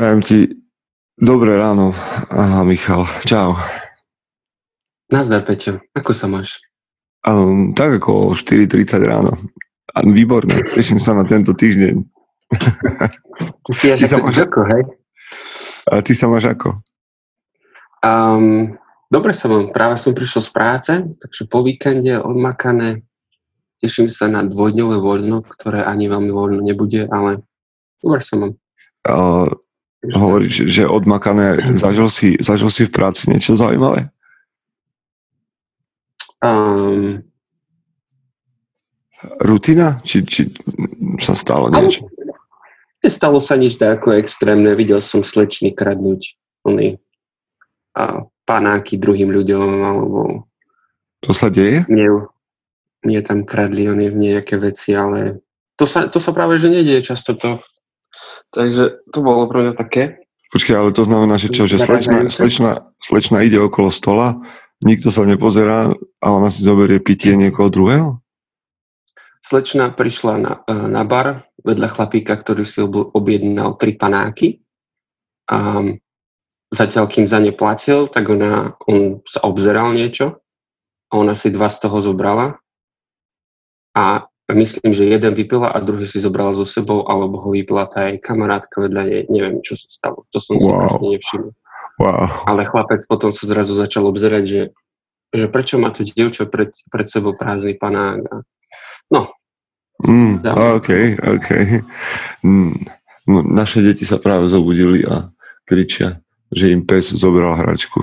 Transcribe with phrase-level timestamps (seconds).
[0.00, 0.48] Prajem ti
[1.20, 1.92] dobré ráno.
[2.32, 3.04] Aha, Michal.
[3.28, 3.52] Čau.
[5.12, 5.76] Nazdar, Peťo.
[5.92, 6.56] Ako sa máš?
[7.28, 9.28] Um, tak ako o 4.30 ráno.
[9.92, 10.64] A výborné.
[10.72, 12.00] Teším sa na tento týždeň.
[13.68, 14.40] Ty si až ako máš...
[14.40, 14.82] ako, hej?
[15.92, 16.80] A ty sa máš ako?
[18.00, 18.80] Um,
[19.12, 19.68] dobre sa mám.
[19.68, 23.04] Práve som prišiel z práce, takže po víkende odmakané.
[23.84, 27.44] Teším sa na dvojdňové voľno, ktoré ani veľmi voľno nebude, ale
[28.00, 28.56] dobre sa mám.
[29.04, 29.52] Uh,
[30.08, 34.08] hovoríš, že odmakané, zažil si, zažil si v práci niečo zaujímavé?
[36.40, 37.20] Um,
[39.44, 40.00] Rutina?
[40.00, 40.42] Či, či
[41.20, 42.08] sa stalo niečo?
[43.04, 44.72] Nestalo sa nič ako extrémne.
[44.76, 46.96] Videl som slečny kradnúť oni,
[47.96, 50.48] a panáky druhým ľuďom, alebo...
[51.24, 51.84] To sa deje?
[51.88, 52.28] Mne,
[53.04, 55.44] mne tam kradli oni v nejaké veci, ale
[55.76, 57.60] to sa, to sa práve že nedieje často to
[58.50, 60.02] Takže to bolo pre mňa také.
[60.50, 64.42] Počkaj, ale to znamená, že čo, že slečna, slečna, slečna ide okolo stola,
[64.82, 68.18] nikto sa nepozerá a ona si zoberie pitie niekoho druhého?
[69.40, 74.60] Slečna prišla na, e, na bar vedľa chlapíka, ktorý si objednal tri panáky.
[75.48, 75.86] A
[76.74, 80.42] zatiaľ, kým za ne platil, tak ona, on sa obzeral niečo
[81.10, 82.58] a ona si dva z toho zobrala.
[83.94, 88.08] A myslím, že jeden vypila a druhý si zobrala so sebou, alebo ho vypila tá
[88.08, 89.22] jej kamarátka vedľa nej.
[89.28, 90.28] Neviem, čo sa stalo.
[90.30, 90.64] To som wow.
[90.64, 91.52] si proste nevšimol.
[92.00, 92.26] Wow.
[92.48, 94.62] Ale chlapec potom sa zrazu začal obzerať, že,
[95.36, 98.24] že prečo má to dievča pred, pred sebou prázdny panák.
[98.24, 98.36] A...
[99.12, 99.28] No.
[100.00, 100.90] Mm, OK,
[101.20, 101.48] OK.
[102.40, 102.72] Mm,
[103.28, 105.28] no, naše deti sa práve zobudili a
[105.68, 108.00] kričia, že im pes zobral hračku.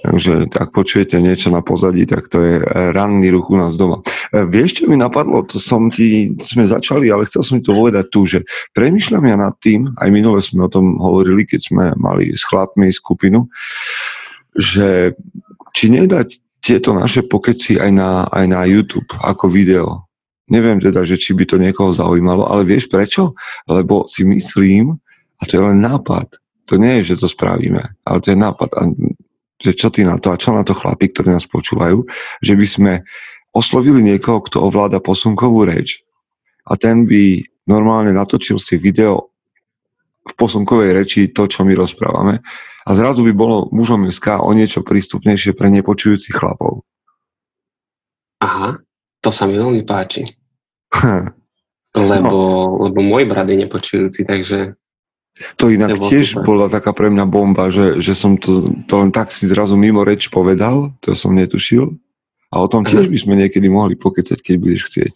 [0.00, 2.54] Takže ak počujete niečo na pozadí, tak to je
[2.96, 4.00] ranný ruch u nás doma.
[4.32, 5.44] E, vieš, čo mi napadlo?
[5.44, 8.40] To som ti, sme začali, ale chcel som ti to povedať tu, že
[8.72, 12.88] premyšľam ja nad tým, aj minule sme o tom hovorili, keď sme mali s chlapmi
[12.88, 13.44] skupinu,
[14.56, 15.12] že
[15.76, 20.08] či nedať tieto naše pokeci aj na, aj na YouTube ako video.
[20.50, 23.36] Neviem teda, že či by to niekoho zaujímalo, ale vieš prečo?
[23.68, 24.96] Lebo si myslím,
[25.38, 28.70] a to je len nápad, to nie je, že to spravíme, ale to je nápad.
[28.78, 28.82] A
[29.60, 32.02] že čo ty na to a čo na to chlapi, ktorí nás počúvajú,
[32.40, 32.92] že by sme
[33.52, 36.00] oslovili niekoho, kto ovláda posunkovú reč
[36.64, 39.30] a ten by normálne natočil si video
[40.24, 42.40] v posunkovej reči to, čo my rozprávame
[42.86, 46.82] a zrazu by bolo mužom SK o niečo prístupnejšie pre nepočujúcich chlapov.
[48.40, 48.80] Aha,
[49.20, 50.24] to sa mi veľmi páči.
[52.10, 52.88] lebo, no.
[52.88, 54.72] lebo môj brat je nepočujúci, takže
[55.56, 56.44] to inak to tiež super.
[56.44, 60.04] bola taká pre mňa bomba, že, že som to, to len tak si zrazu mimo
[60.04, 61.96] reč povedal, to som netušil.
[62.50, 65.14] A o tom tiež by sme niekedy mohli pokecať, keď budeš chcieť.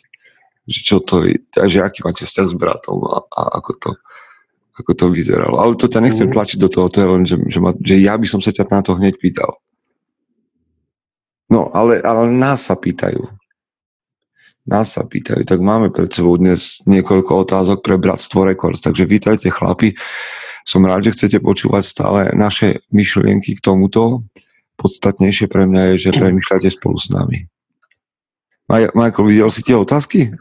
[0.70, 1.36] Že čo to je,
[1.66, 3.90] že aký máte vzťah s bratom a, a ako, to,
[4.78, 5.58] ako to vyzeralo.
[5.58, 6.34] Ale to ťa nechcem mm.
[6.34, 8.70] tlačiť do toho, to je len, že, že, ma, že ja by som sa ťa
[8.70, 9.60] na to hneď pýtal.
[11.50, 13.43] No, ale, ale nás sa pýtajú
[14.64, 18.80] nás sa pýtajú, tak máme pred sebou dnes niekoľko otázok pre Bratstvo Records.
[18.80, 19.92] Takže vítajte chlapi,
[20.64, 24.24] som rád, že chcete počúvať stále naše myšlienky k tomuto.
[24.80, 27.38] Podstatnejšie pre mňa je, že premýšľate spolu s nami.
[28.72, 30.32] Michael, videl si tie otázky?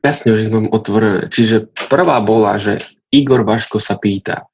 [0.00, 1.28] Jasne, už ich mám otvorené.
[1.28, 2.80] Čiže prvá bola, že
[3.12, 4.48] Igor Vaško sa pýta,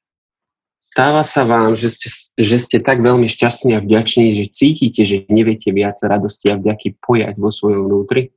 [0.83, 5.25] stáva sa vám, že ste, že ste tak veľmi šťastní a vďační, že cítite, že
[5.31, 8.29] neviete viac radosti a vďaky pojať vo svojom vnútri?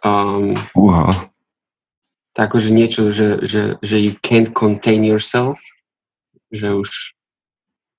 [0.00, 1.12] Um, Fúha.
[2.32, 5.60] Tak akože niečo, že, že, že you can't contain yourself,
[6.54, 6.88] že už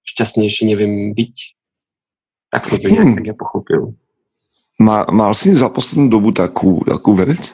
[0.07, 1.35] šťastnejšie neviem byť.
[2.51, 2.95] Tak som to hmm.
[2.95, 3.81] nejak tak ja pochopil.
[4.81, 7.53] Má, mal si za poslednú dobu takú, takú vec?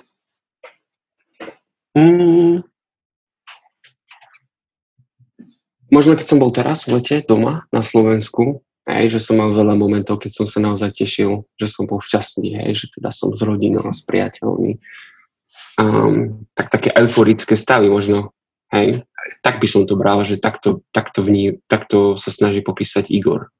[1.98, 2.62] Mm,
[5.89, 9.75] možno keď som bol teraz v lete doma na Slovensku, Hej, že som mal veľa
[9.75, 13.44] momentov, keď som sa naozaj tešil, že som bol šťastný, hej, že teda som s
[13.44, 14.80] rodinou a s priateľmi.
[15.78, 18.31] Um, tak také euforické stavy možno,
[18.72, 19.04] hej.
[19.44, 23.51] Tak by som to bral, že takto, takto, vní, takto sa snaží popísať Igor.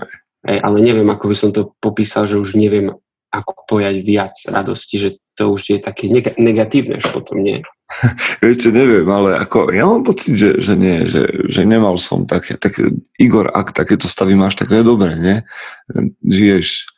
[0.00, 0.10] Hej.
[0.40, 2.96] Hej, ale neviem, ako by som to popísal, že už neviem,
[3.28, 5.08] ako pojať viac radosti, že
[5.40, 7.64] to už je také neg- negatívne, že potom nie.
[8.44, 12.60] Ešte neviem, ale ako, ja mám pocit, že, že nie, že, že nemal som také,
[12.60, 12.76] tak
[13.16, 15.40] Igor, ak takéto stavy máš, tak je dobré, nie?
[16.20, 16.92] Žiješ,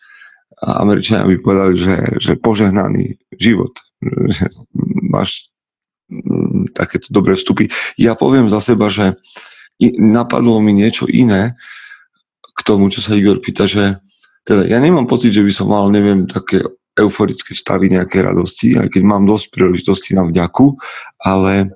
[0.62, 3.74] a Američania by povedali, že, že požehnaný život,
[4.30, 4.46] že
[5.06, 5.50] máš
[6.10, 7.66] mm, takéto dobré vstupy.
[7.98, 9.18] Ja poviem za seba, že
[9.98, 11.58] napadlo mi niečo iné
[12.54, 13.98] k tomu, čo sa Igor pýta, že
[14.46, 16.62] teda ja nemám pocit, že by som mal, neviem, také
[16.98, 20.76] euforické stavy nejaké radosti, aj keď mám dosť príležitosti na vďaku,
[21.22, 21.72] ale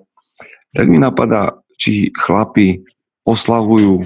[0.76, 2.84] tak mi napadá, či chlapi
[3.24, 4.04] oslavujú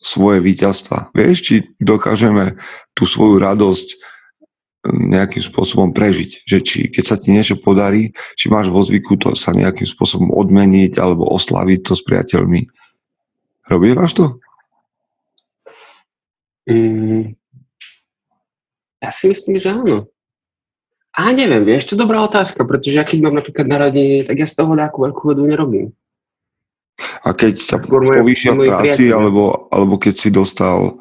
[0.00, 1.12] svoje víťazstva.
[1.12, 2.56] Vieš, či dokážeme
[2.92, 6.46] tú svoju radosť hm, nejakým spôsobom prežiť.
[6.48, 10.32] Že či keď sa ti niečo podarí, či máš vo zvyku to sa nejakým spôsobom
[10.32, 12.68] odmeniť alebo oslaviť to s priateľmi.
[13.66, 14.26] Robievaš to?
[16.66, 17.34] Mm,
[19.00, 20.08] ja si myslím, že áno.
[21.16, 24.52] A neviem, vieš, to dobrá otázka, pretože ja keď mám napríklad narodenie, tak ja z
[24.52, 25.96] toho nejakú veľkú vedu nerobím.
[27.24, 31.00] A keď sa povýšia v práci, alebo, alebo keď si dostal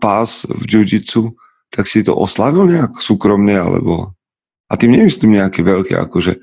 [0.00, 1.32] pás v jiu
[1.68, 4.16] tak si to oslavil nejak súkromne, alebo...
[4.68, 6.40] A tým nemyslím nejaké veľké, akože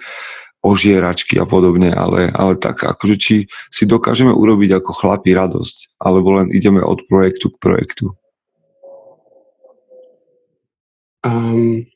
[0.65, 3.35] ožieračky a podobne, ale, ale tak akože či
[3.69, 8.17] si dokážeme urobiť ako chlapi radosť, alebo len ideme od projektu k projektu.
[11.25, 11.89] Um,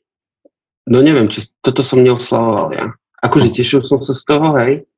[0.90, 2.86] no neviem, či toto som neoslavoval ja.
[3.22, 4.90] Akože tešil som sa z toho, hej,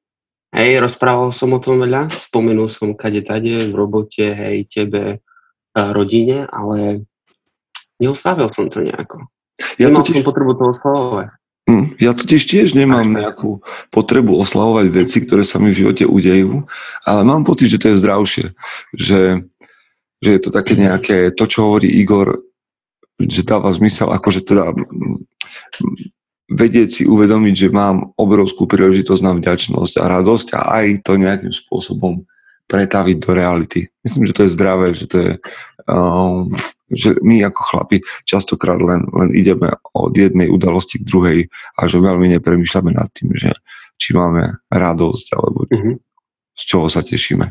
[0.53, 5.25] Hej, rozprával som o tom veľa, spomenul som kade tade v robote, hej, tebe,
[5.73, 7.09] rodine, ale
[7.97, 9.33] neoslavil som to nejako.
[9.81, 10.21] Ja Nemal totiž...
[10.21, 11.29] som potrebu to oslavovať.
[11.63, 16.69] Hm, ja totiž tiež nemám nejakú potrebu oslavovať veci, ktoré sa mi v živote udejú,
[17.09, 18.47] ale mám pocit, že to je zdravšie.
[18.93, 19.21] Že,
[20.21, 22.45] že je to také nejaké, to čo hovorí Igor,
[23.29, 24.73] že dáva zmysel, akože teda
[26.53, 31.53] vedieť si uvedomiť, že mám obrovskú príležitosť na vďačnosť a radosť a aj to nejakým
[31.53, 32.25] spôsobom
[32.69, 33.81] pretaviť do reality.
[34.01, 35.33] Myslím, že to je zdravé, že to je,
[35.91, 36.49] um,
[36.89, 41.39] že my ako chlapi častokrát len, len ideme od jednej udalosti k druhej
[41.77, 43.53] a že veľmi nepremýšľame nad tým, že
[44.01, 45.95] či máme radosť alebo mm-hmm.
[46.57, 47.47] z čoho sa tešíme.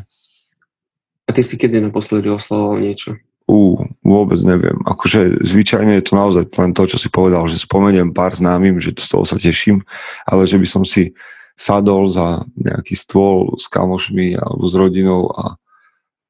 [1.28, 3.16] A ty si kedy naposledy oslavoval niečo?
[3.52, 4.80] Ú, vôbec neviem.
[4.88, 8.96] Akože zvyčajne je to naozaj len to, čo si povedal, že spomeniem pár známym, že
[8.96, 9.84] z toho sa teším,
[10.24, 11.12] ale že by som si
[11.60, 15.60] sadol za nejaký stôl s kamošmi alebo s rodinou a,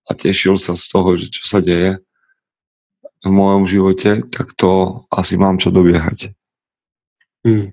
[0.09, 2.01] a tešil sa z toho, že čo sa deje
[3.21, 6.33] v mojom živote, tak to asi mám čo dobiehať.
[7.45, 7.69] Hmm.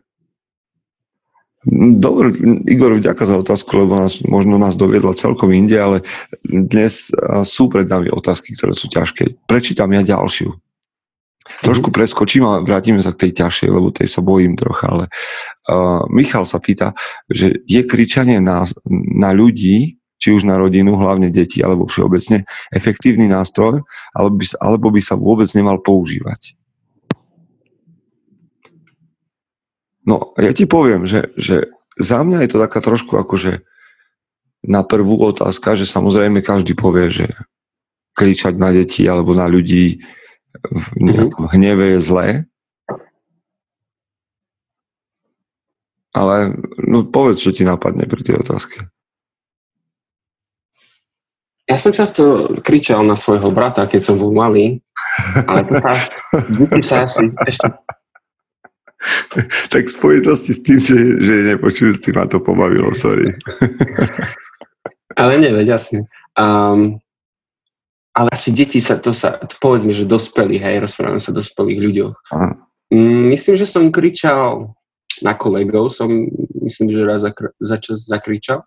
[1.99, 2.31] Dobre,
[2.71, 6.07] Igor, vďaka za otázku, lebo nás, možno nás doviedla celkom inde, ale
[6.47, 7.11] dnes
[7.43, 9.43] sú pred nami otázky, ktoré sú ťažké.
[9.51, 10.55] Prečítam ja ďalšiu.
[11.65, 11.95] Trošku mhm.
[11.97, 16.47] preskočím a vrátime sa k tej ťažšej, lebo tej sa bojím trocha, ale uh, Michal
[16.47, 16.95] sa pýta,
[17.27, 18.63] že je kričanie na,
[19.19, 22.43] na ľudí, či už na rodinu, hlavne deti, alebo všeobecne,
[22.75, 26.58] efektívny nástroj, alebo by, alebo by sa vôbec nemal používať.
[30.09, 31.69] No, ja ti poviem, že, že
[32.01, 33.61] za mňa je to taká trošku akože
[34.65, 37.27] na prvú otázka, že samozrejme každý povie, že
[38.17, 40.01] kričať na deti alebo na ľudí
[40.65, 41.55] v nejakom mm-hmm.
[41.61, 42.29] hneve je zlé.
[46.17, 48.89] Ale no povedz, čo ti napadne pri tej otázke.
[51.69, 54.81] Ja som často kričal na svojho brata, keď som bol malý,
[55.45, 55.93] ale to sa,
[56.57, 57.69] deti sa asi ešte
[59.73, 63.35] tak v spojitosti s tým, že, že nepočujúci ma to pobavilo, sorry.
[65.21, 66.11] ale nie, veď jasne.
[66.35, 66.99] Um,
[68.19, 71.79] ale asi deti sa, to sa, to povedzme, že dospelí, hej, rozprávame sa o dospelých
[71.79, 72.15] ľuďoch.
[72.35, 72.51] Aha.
[72.91, 74.75] Mm, myslím, že som kričal
[75.23, 76.11] na kolegov, som
[76.67, 78.67] myslím, že raz za, za čas zakričal.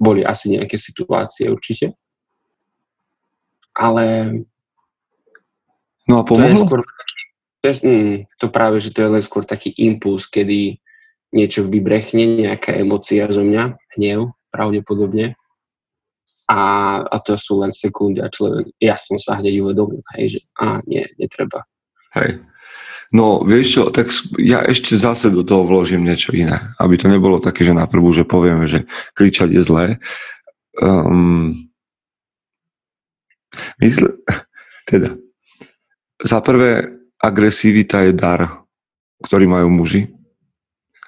[0.00, 1.92] Boli asi nejaké situácie určite.
[3.76, 4.34] Ale...
[6.08, 6.50] No a pomohlo?
[6.50, 6.82] Je skôr
[7.62, 10.82] to, mm, to práve, že to je len skôr taký impuls, kedy
[11.32, 15.38] niečo vybrechne, nejaká emocia zo mňa, hnev pravdepodobne.
[16.50, 16.60] A,
[17.08, 20.84] a to sú len sekundy a človek, ja som sa hneď uvedomil, hej, že a
[20.84, 21.64] nie, netreba.
[22.12, 22.44] Hej.
[23.12, 27.40] No, vieš čo, tak ja ešte zase do toho vložím niečo iné, aby to nebolo
[27.40, 28.84] také, že na prvú, že povieme, že
[29.16, 29.86] kričať je zlé.
[30.76, 31.56] Um,
[33.80, 34.12] mysl,
[34.92, 35.16] teda,
[36.20, 38.66] za prvé, agresivita je dar,
[39.22, 40.10] ktorý majú muži.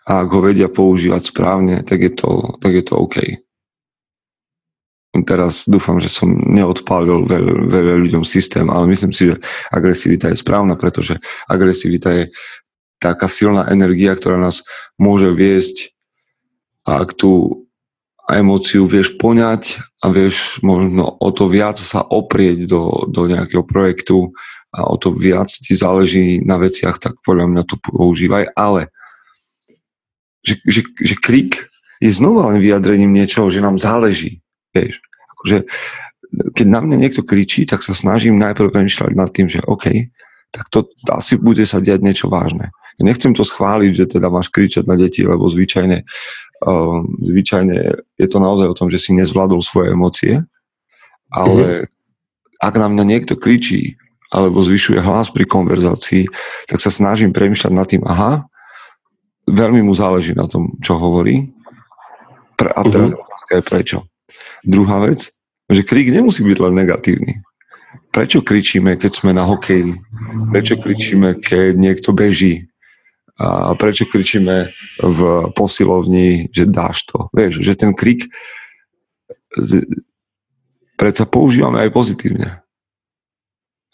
[0.07, 3.17] A ak ho vedia používať správne, tak je to, tak je to OK.
[5.25, 9.39] Teraz dúfam, že som neodpálil veľa, veľa ľuďom systém, ale myslím si, že
[9.71, 12.25] agresivita je správna, pretože agresivita je
[12.99, 14.67] taká silná energia, ktorá nás
[14.99, 15.95] môže viesť
[16.85, 17.65] a ak tú
[18.27, 24.33] emóciu vieš poňať a vieš možno o to viac sa oprieť do, do nejakého projektu
[24.75, 28.91] a o to viac ti záleží na veciach, tak podľa mňa to používaj, ale
[30.43, 31.71] že, že, že krik
[32.03, 34.43] je znova len vyjadrením niečoho, že nám záleží.
[34.75, 34.99] Vieš,
[35.39, 35.59] akože,
[36.53, 40.11] keď na mňa niekto kričí, tak sa snažím najprv premyšľať nad tým, že OK,
[40.51, 42.75] tak to asi bude sa diať niečo vážne.
[42.99, 46.07] Ja nechcem to schváliť, že teda máš kričať na deti, lebo zvyčajne
[47.21, 47.77] zvyčajne
[48.17, 50.35] je to naozaj o tom, že si nezvládol svoje emócie,
[51.29, 52.63] ale mm-hmm.
[52.63, 53.99] ak na mňa niekto kričí
[54.35, 56.27] alebo zvyšuje hlas pri konverzácii,
[56.67, 58.43] tak sa snažím premýšľať nad tým, aha,
[59.47, 61.55] veľmi mu záleží na tom, čo hovorí.
[62.59, 63.23] Pre, a teraz mm-hmm.
[63.23, 63.99] otázka je prečo.
[64.67, 65.31] Druhá vec,
[65.71, 67.35] že krík nemusí byť len negatívny.
[68.11, 69.95] Prečo kričíme, keď sme na hokeji?
[70.51, 72.67] Prečo kričíme, keď niekto beží?
[73.35, 74.71] A prečo kričíme
[75.03, 75.21] v
[75.59, 77.27] posilovni, že dáš to?
[77.35, 78.31] Vieš, že ten krik
[80.95, 82.64] predsa používame aj pozitívne.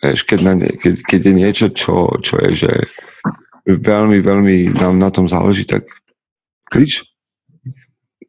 [0.00, 2.72] Vieš, keď, na, keď, keď je niečo, čo, čo je, že
[3.68, 5.84] veľmi, veľmi nám na tom záleží, tak
[6.72, 7.04] krič.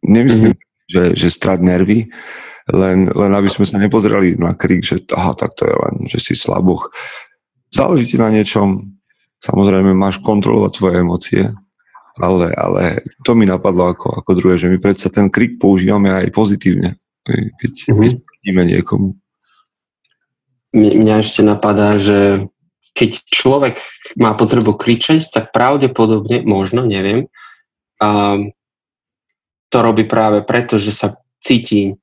[0.03, 0.89] Nemyslím, mm-hmm.
[0.91, 2.11] že, že strať nervy,
[2.73, 6.19] len, len aby sme sa nepozreli na krik, že aha, tak to je len, že
[6.19, 6.91] si slaboch.
[7.71, 8.91] Záleží ti na niečom,
[9.39, 11.43] samozrejme máš kontrolovať svoje emócie,
[12.19, 16.33] ale, ale to mi napadlo ako, ako druhé, že my predsa ten krik používame aj
[16.35, 18.67] pozitívne, keď, mm-hmm.
[18.67, 19.20] niekomu
[20.75, 22.47] mňa ešte napadá, že
[22.91, 23.75] keď človek
[24.19, 27.31] má potrebu kričať, tak pravdepodobne, možno, neviem,
[28.01, 28.35] a
[29.71, 31.95] to robí práve preto, že sa cíti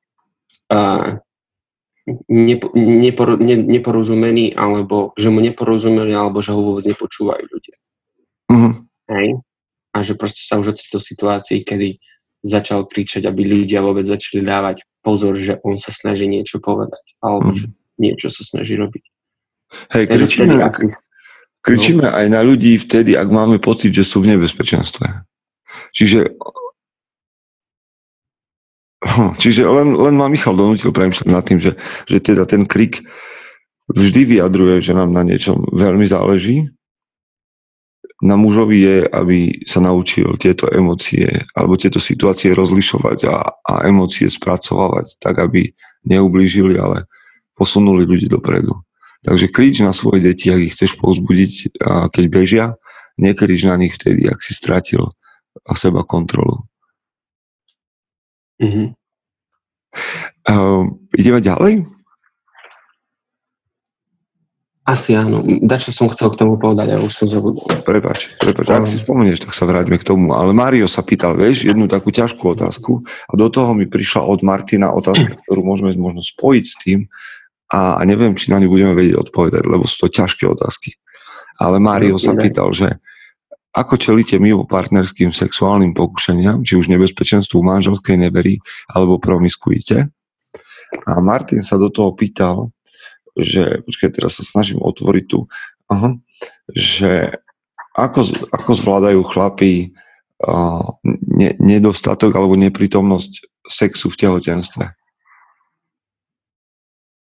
[2.28, 7.76] nepo, nepor, ne, neporozumený, alebo že mu neporozumeli, alebo že ho vôbec nepočúvajú ľudia.
[8.48, 8.72] Mm-hmm.
[9.12, 9.28] Hej?
[9.92, 11.88] A že proste sa už ocitol v situácii, kedy
[12.40, 17.18] začal kričať, aby ľudia vôbec začali dávať pozor, že on sa snaží niečo povedať.
[17.20, 17.60] Alebo mm-hmm.
[17.60, 19.04] že niečo sa snaží robiť.
[19.92, 20.56] Hej, kričíme,
[21.60, 22.14] kričíme no.
[22.14, 25.28] aj na ľudí vtedy, ak máme pocit, že sú v nebezpečenstve.
[25.92, 26.32] Čiže
[29.04, 31.76] hm, Čiže len, len ma Michal donútil premyšľať nad tým, že,
[32.08, 33.04] že teda ten krik
[33.92, 36.68] vždy vyjadruje, že nám na niečom veľmi záleží.
[38.18, 44.26] Na mužovi je, aby sa naučil tieto emócie alebo tieto situácie rozlišovať a, a emócie
[44.26, 45.70] spracovávať tak, aby
[46.02, 47.06] neublížili, ale
[47.58, 48.78] posunuli ľudí dopredu.
[49.26, 51.82] Takže krič na svoje deti, ak ich chceš povzbudiť,
[52.14, 52.66] keď bežia,
[53.18, 55.10] nekrič na nich vtedy, ak si stratil
[55.74, 56.62] seba kontrolu.
[58.62, 58.94] Mm-hmm.
[60.46, 60.86] Uh,
[61.18, 61.82] ideme ďalej?
[64.88, 65.44] Asi áno.
[65.44, 67.68] Dačo som chcel k tomu povedať, ale už som zabudol.
[67.84, 68.72] Prepač, prepač.
[68.72, 70.32] Ak si spomenieš, tak sa vráťme k tomu.
[70.32, 74.40] Ale Mário sa pýtal, vieš, jednu takú ťažkú otázku a do toho mi prišla od
[74.40, 77.04] Martina otázka, ktorú môžeme možno spojiť s tým,
[77.68, 80.96] a neviem, či na ňu budeme vedieť odpovedať, lebo sú to ťažké otázky.
[81.60, 82.96] Ale Mário sa pýtal, že
[83.76, 88.58] ako čelíte mimo partnerským sexuálnym pokušeniam, či už nebezpečenstvu manželskej neverí,
[88.88, 90.08] alebo promiskuite.
[91.04, 92.72] A Martin sa do toho pýtal,
[93.36, 95.44] že, počkaj, teraz sa snažím otvoriť tu,
[95.92, 96.16] aha,
[96.72, 97.36] že
[97.92, 99.92] ako, ako zvládajú chlapí
[100.42, 104.97] uh, ne, nedostatok alebo neprítomnosť sexu v tehotenstve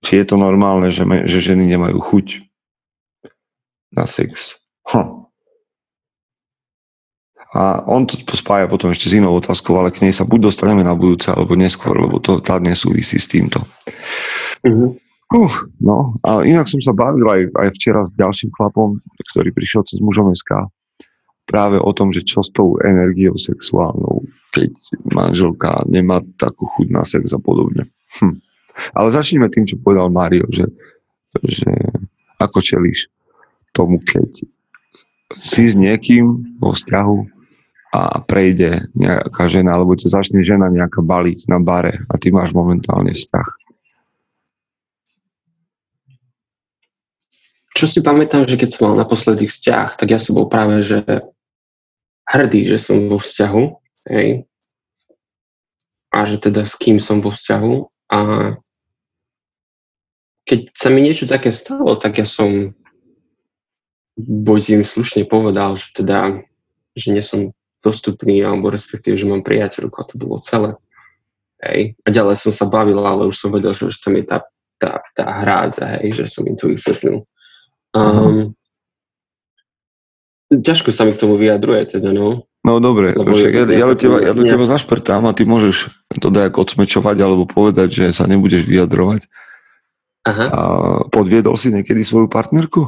[0.03, 2.27] či je to normálne, že, me, že ženy nemajú chuť
[3.93, 4.59] na sex.
[4.89, 5.19] Hm.
[7.49, 10.85] A on to spája potom ešte s inou otázkou, ale k nej sa buď dostaneme
[10.85, 13.57] na budúce, alebo neskôr, lebo to tá nesúvisí s týmto.
[14.61, 14.89] Mm-hmm.
[15.29, 19.01] Uh, no, a inak som sa bavil aj, aj včera s ďalším chlapom,
[19.33, 20.69] ktorý prišiel cez mužom SK,
[21.49, 24.69] práve o tom, že čo s tou energiou sexuálnou, keď
[25.09, 27.89] manželka nemá takú chuť na sex a podobne.
[28.21, 28.37] Hm.
[28.95, 30.67] Ale začneme tým, čo povedal Mário, že,
[31.43, 31.69] že
[32.39, 33.11] ako čelíš
[33.75, 34.47] tomu, keď
[35.37, 37.17] si s niekým vo vzťahu
[37.89, 42.53] a prejde nejaká žena, alebo ťa začne žena nejaká baliť na bare a ty máš
[42.53, 43.49] momentálne vzťah.
[47.77, 51.05] Čo si pamätám, že keď som mal naposledy vzťah, tak ja som bol práve, že
[52.29, 53.63] hrdý, že som vo vzťahu,
[54.09, 54.49] hej,
[56.09, 57.73] a že teda s kým som vo vzťahu
[58.09, 58.19] a
[60.49, 62.73] keď sa mi niečo také stalo, tak ja som
[64.17, 66.41] im slušne povedal, že teda,
[66.97, 67.53] že nie som
[67.85, 70.73] dostupný, alebo respektíve, že mám priateľku a to bolo celé.
[71.61, 71.93] Hej.
[72.01, 74.41] A ďalej som sa bavil, ale už som vedel, že už tam je tá,
[74.81, 77.29] tá, tá hrádza, hej, že som im to vysvetlil.
[77.93, 78.57] Um,
[80.49, 82.49] ťažko sa mi k tomu vyjadruje, teda, no.
[82.65, 86.27] No dobre, však ja, ja, do teba, ja do teba zašprtám a ty môžeš to
[86.27, 89.31] dajak odsmečovať alebo povedať, že sa nebudeš vyjadrovať.
[90.27, 90.45] Aha.
[90.51, 90.61] A
[91.07, 92.83] podviedol si niekedy svoju partnerku?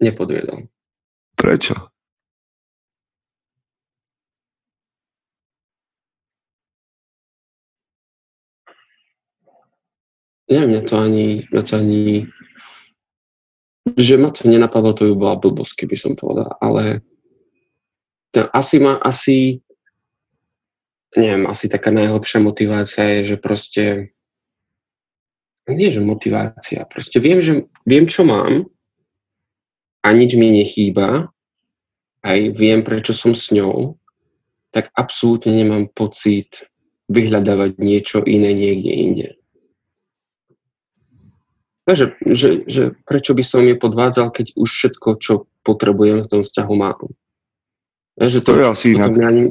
[0.00, 0.70] Nepodviedol.
[1.34, 1.74] Prečo?
[10.48, 12.24] Nie, mňa to ani, mňa to ani,
[14.00, 17.04] že ma to nenapadlo, to by bola blbosť, keby som povedal, ale
[18.32, 19.60] to asi ma, asi,
[21.12, 23.84] neviem, asi taká najhlbšia motivácia je, že proste
[25.74, 28.68] nie, že motivácia, proste viem, že viem, čo mám
[30.00, 31.28] a nič mi nechýba,
[32.24, 34.00] aj viem, prečo som s ňou,
[34.72, 36.68] tak absolútne nemám pocit
[37.08, 39.28] vyhľadávať niečo iné niekde inde.
[41.88, 46.40] Takže, že, že prečo by som je podvádzal, keď už všetko, čo potrebujem v tom
[46.44, 47.00] vzťahu mám.
[48.20, 49.42] Že to, to, je asi inak, ani...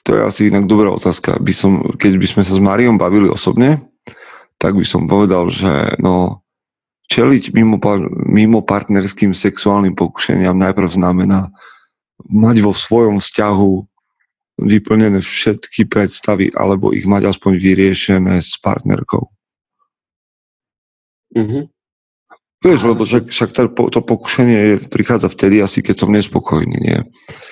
[0.00, 1.36] to je asi inak dobrá otázka.
[1.36, 3.84] By som, keď by sme sa s Máriom bavili osobne,
[4.58, 6.42] tak by som povedal, že no,
[7.08, 7.78] čeliť mimo,
[8.28, 11.48] mimo partnerským sexuálnym pokušeniam najprv znamená
[12.26, 13.72] mať vo svojom vzťahu
[14.58, 19.30] vyplnené všetky predstavy alebo ich mať aspoň vyriešené s partnerkou.
[21.38, 21.77] Mm-hmm.
[22.58, 26.98] Vieš, lebo však, však to, pokušenie prichádza vtedy asi, keď som nespokojný, nie?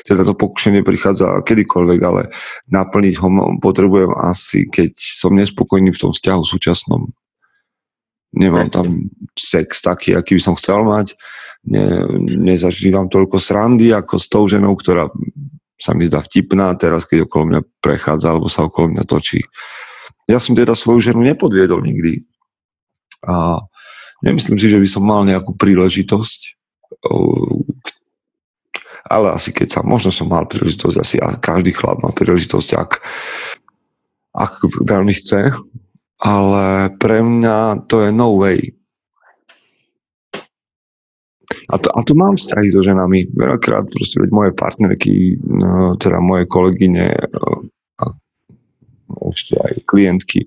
[0.02, 2.34] Teda to pokušenie prichádza kedykoľvek, ale
[2.74, 3.28] naplniť ho
[3.62, 7.06] potrebujem asi, keď som nespokojný v tom vzťahu súčasnom.
[8.34, 9.06] Nemám tam
[9.38, 11.14] sex taký, aký by som chcel mať.
[11.70, 12.02] Ne,
[12.42, 15.06] nezažívam toľko srandy ako s tou ženou, ktorá
[15.78, 19.38] sa mi zdá vtipná teraz, keď okolo mňa prechádza alebo sa okolo mňa točí.
[20.26, 22.26] Ja som teda svoju ženu nepodviedol nikdy.
[23.22, 23.62] A
[24.26, 26.40] nemyslím si, že by som mal nejakú príležitosť,
[29.06, 32.92] ale asi keď sa, možno som mal príležitosť, asi každý chlap má príležitosť, ak,
[34.34, 34.52] ak
[34.82, 35.54] veľmi chce,
[36.18, 38.74] ale pre mňa to je no way.
[41.66, 43.26] A to, a to mám vzťahy so ženami.
[43.34, 47.10] Veľakrát proste veď moje partnerky, no, teda moje kolegyne
[47.98, 48.04] a
[49.34, 50.46] ešte aj klientky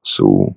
[0.00, 0.56] sú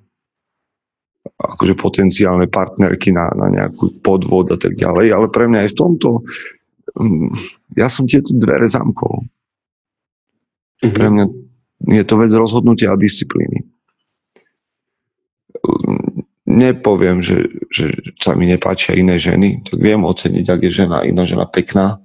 [1.35, 5.79] akože potenciálne partnerky na, na nejakú podvod a tak ďalej, ale pre mňa je v
[5.79, 6.09] tomto,
[6.95, 7.29] mm,
[7.75, 9.27] ja som tieto dvere zamkol.
[10.81, 10.95] Mm-hmm.
[10.95, 11.25] Pre mňa
[11.99, 13.65] je to vec rozhodnutia a disciplíny.
[16.47, 21.27] Nepoviem, že, že sa mi nepáčia iné ženy, tak viem oceniť, ak je žena, iná
[21.27, 21.99] žena pekná,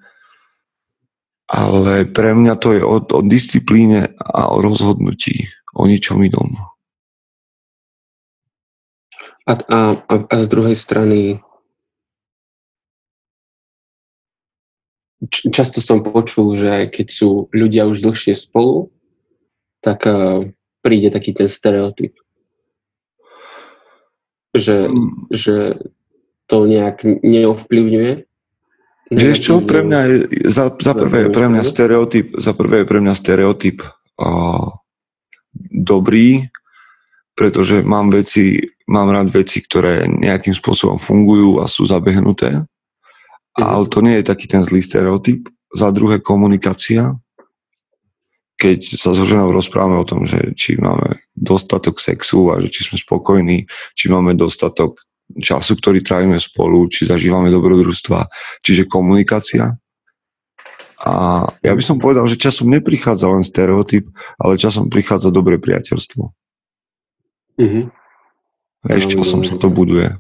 [1.52, 6.48] ale pre mňa to je o, o disciplíne a o rozhodnutí, o ničom inom.
[9.42, 11.42] A, a, a z druhej strany
[15.31, 18.90] často som počul, že keď sú ľudia už dlhšie spolu,
[19.83, 20.46] tak uh,
[20.83, 22.14] príde taký ten stereotyp.
[24.55, 25.11] Že, mm.
[25.31, 25.57] že
[26.50, 28.12] to nejak neovplyvňuje.
[29.12, 30.16] Vieš čo, pre mňa je,
[30.48, 33.85] za, za prvé je pre mňa stereotyp, za prvé je pre mňa stereotyp
[34.16, 34.72] uh,
[35.68, 36.48] dobrý,
[37.32, 42.52] pretože mám veci, mám rád veci, ktoré nejakým spôsobom fungujú a sú zabehnuté.
[42.52, 42.66] Mhm.
[43.56, 45.48] Ale to nie je taký ten zlý stereotyp.
[45.72, 47.16] Za druhé komunikácia.
[48.60, 52.92] Keď sa so ženou rozprávame o tom, že či máme dostatok sexu a že či
[52.92, 53.66] sme spokojní,
[53.96, 55.02] či máme dostatok
[55.40, 58.28] času, ktorý trávime spolu, či zažívame dobrodružstva,
[58.60, 59.80] čiže komunikácia.
[61.02, 64.06] A ja by som povedal, že časom neprichádza len stereotyp,
[64.38, 66.30] ale časom prichádza dobré priateľstvo.
[67.60, 67.84] Mm-hmm.
[68.90, 70.10] Ešte som sa to buduje.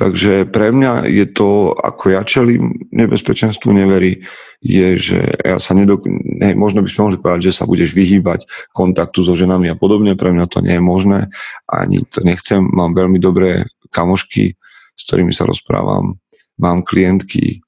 [0.00, 4.24] Takže pre mňa je to, ako ja čelím nebezpečenstvu neverí,
[4.64, 6.08] je, že ja sa nedok...
[6.08, 10.16] Ne, možno by sme mohli povedať, že sa budeš vyhýbať kontaktu so ženami a podobne.
[10.16, 11.28] Pre mňa to nie je možné.
[11.68, 12.64] Ani to nechcem.
[12.64, 14.56] Mám veľmi dobré kamošky,
[14.96, 16.16] s ktorými sa rozprávam.
[16.56, 17.60] Mám klientky,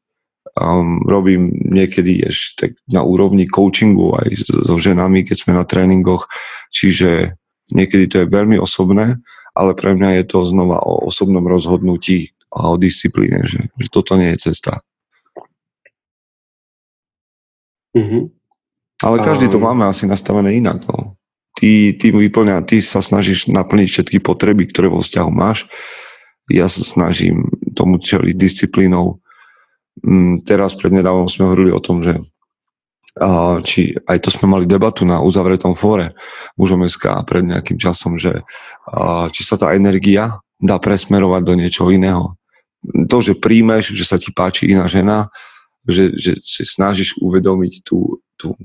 [0.57, 6.33] um, robím niekedy ešte na úrovni coachingu aj so ženami, keď sme na tréningoch.
[6.73, 7.37] Čiže
[7.73, 9.17] Niekedy to je veľmi osobné,
[9.57, 14.15] ale pre mňa je to znova o osobnom rozhodnutí a o disciplíne, že, že toto
[14.21, 14.85] nie je cesta.
[17.97, 18.23] Mm-hmm.
[19.03, 20.85] Ale každý to máme asi nastavené inak.
[20.87, 21.19] No.
[21.59, 25.69] Ty, ty, vyplňa, ty sa snažíš naplniť všetky potreby, ktoré vo vzťahu máš.
[26.49, 29.21] Ja sa snažím tomu čeliť disciplínou.
[30.01, 32.21] Mm, teraz prednedávnom sme hovorili o tom, že
[33.61, 36.17] či aj to sme mali debatu na uzavretom fóre
[36.57, 38.41] mužom SK pred nejakým časom, že
[39.37, 42.39] či sa tá energia dá presmerovať do niečoho iného.
[42.83, 45.29] To, že príjmeš, že sa ti páči iná žena,
[45.85, 48.57] že, že si snažíš uvedomiť tú, tú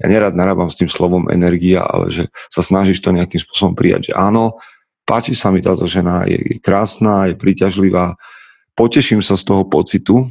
[0.00, 4.12] ja nerad narábam s tým slovom energia, ale že sa snažíš to nejakým spôsobom prijať,
[4.12, 4.58] že áno,
[5.04, 8.16] páči sa mi táto žena, je, je krásna, je príťažlivá,
[8.74, 10.26] poteším sa z toho pocitu,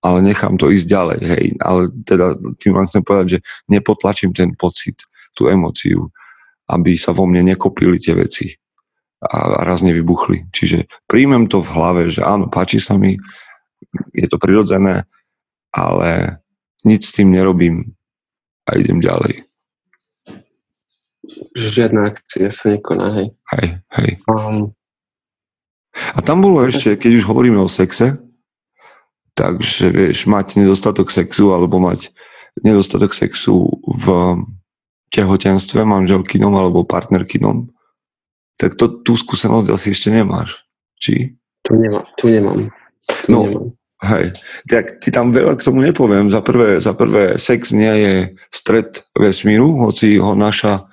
[0.00, 1.44] ale nechám to ísť ďalej, hej.
[1.60, 4.96] Ale teda tým vám chcem povedať, že nepotlačím ten pocit,
[5.36, 6.08] tú emociu,
[6.72, 8.56] aby sa vo mne nekopili tie veci
[9.20, 10.48] a raz nevybuchli.
[10.48, 13.20] Čiže príjmem to v hlave, že áno, páči sa mi,
[14.16, 15.04] je to prirodzené,
[15.76, 16.40] ale
[16.88, 17.92] nič s tým nerobím
[18.64, 19.44] a idem ďalej.
[21.52, 23.28] Žiadna akcia sa nekoná, hej.
[23.52, 23.68] Hej,
[24.00, 24.10] hej.
[24.24, 24.72] Um,
[26.14, 28.16] a tam bolo ešte, keď už hovoríme o sexe,
[29.40, 32.12] takže vieš, mať nedostatok sexu alebo mať
[32.60, 34.36] nedostatok sexu v
[35.08, 37.72] tehotenstve manželkynom alebo partnerkynom,
[38.60, 40.60] tak to, tú skúsenosť asi ešte nemáš.
[41.00, 41.32] Či?
[41.64, 42.04] Tu nemám.
[42.20, 42.68] Tu nemám.
[43.24, 43.66] Tu no, nemám.
[44.00, 44.32] Hej,
[44.64, 46.32] tak ti tam veľa k tomu nepoviem.
[46.32, 48.14] Za prvé, za prvé, sex nie je
[48.52, 50.84] stred vesmíru, hoci ho naša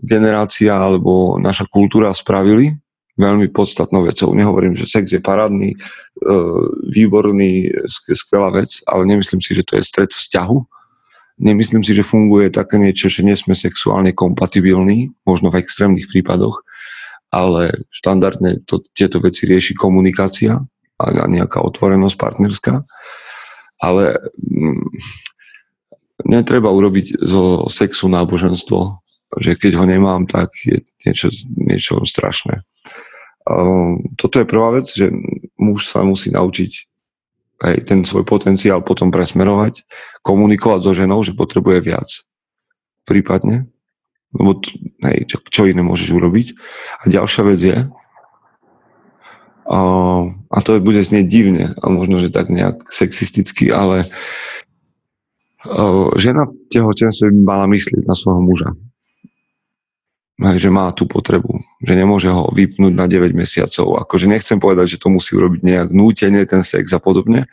[0.00, 2.72] generácia alebo naša kultúra spravili
[3.14, 4.34] veľmi podstatnou vecou.
[4.34, 5.76] Nehovorím, že sex je parádny, e,
[6.90, 7.70] výborný,
[8.10, 10.58] skvelá vec, ale nemyslím si, že to je stred vzťahu.
[11.38, 16.62] Nemyslím si, že funguje také niečo, že nie sme sexuálne kompatibilní, možno v extrémnych prípadoch,
[17.34, 20.62] ale štandardne to, tieto veci rieši komunikácia
[20.94, 22.86] a nejaká otvorenosť partnerská.
[23.82, 24.86] Ale mm,
[26.30, 29.02] netreba urobiť zo sexu náboženstvo,
[29.42, 32.62] že keď ho nemám, tak je niečo, niečo strašné.
[33.44, 35.12] Um, toto je prvá vec, že
[35.60, 36.72] muž sa musí naučiť
[37.64, 39.84] aj ten svoj potenciál potom presmerovať,
[40.24, 42.08] komunikovať so ženou, že potrebuje viac.
[43.04, 43.68] Prípadne.
[44.34, 44.58] Lebo
[45.06, 46.46] hej, čo, čo iné môžeš urobiť.
[47.04, 47.78] A ďalšia vec je,
[49.64, 54.04] a to bude znieť divne a možno, že tak nejak sexisticky, ale
[56.20, 58.70] žena v tehotenstve by mala myslieť na svojho muža.
[60.34, 64.02] Že má tú potrebu, že nemôže ho vypnúť na 9 mesiacov.
[64.02, 67.46] Akože nechcem povedať, že to musí urobiť nejak nútenie, ten sex a podobne,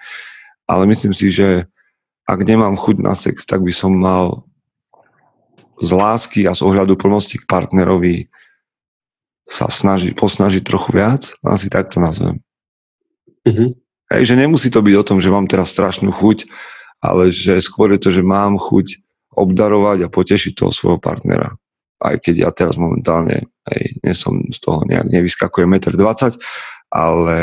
[0.65, 1.69] ale myslím si, že
[2.25, 4.47] ak nemám chuť na sex, tak by som mal
[5.81, 8.29] z lásky a z ohľadu plnosti k partnerovi
[9.45, 12.39] sa snaži, posnažiť trochu viac, asi tak to nazvem.
[13.43, 13.69] Mm-hmm.
[14.15, 16.45] Hej, že nemusí to byť o tom, že mám teraz strašnú chuť,
[17.01, 19.01] ale že skôr je to, že mám chuť
[19.33, 21.57] obdarovať a potešiť toho svojho partnera.
[22.01, 26.41] Aj keď ja teraz momentálne hej, nie som z toho nejak nevyskakujem 1,20 m,
[26.89, 27.37] ale,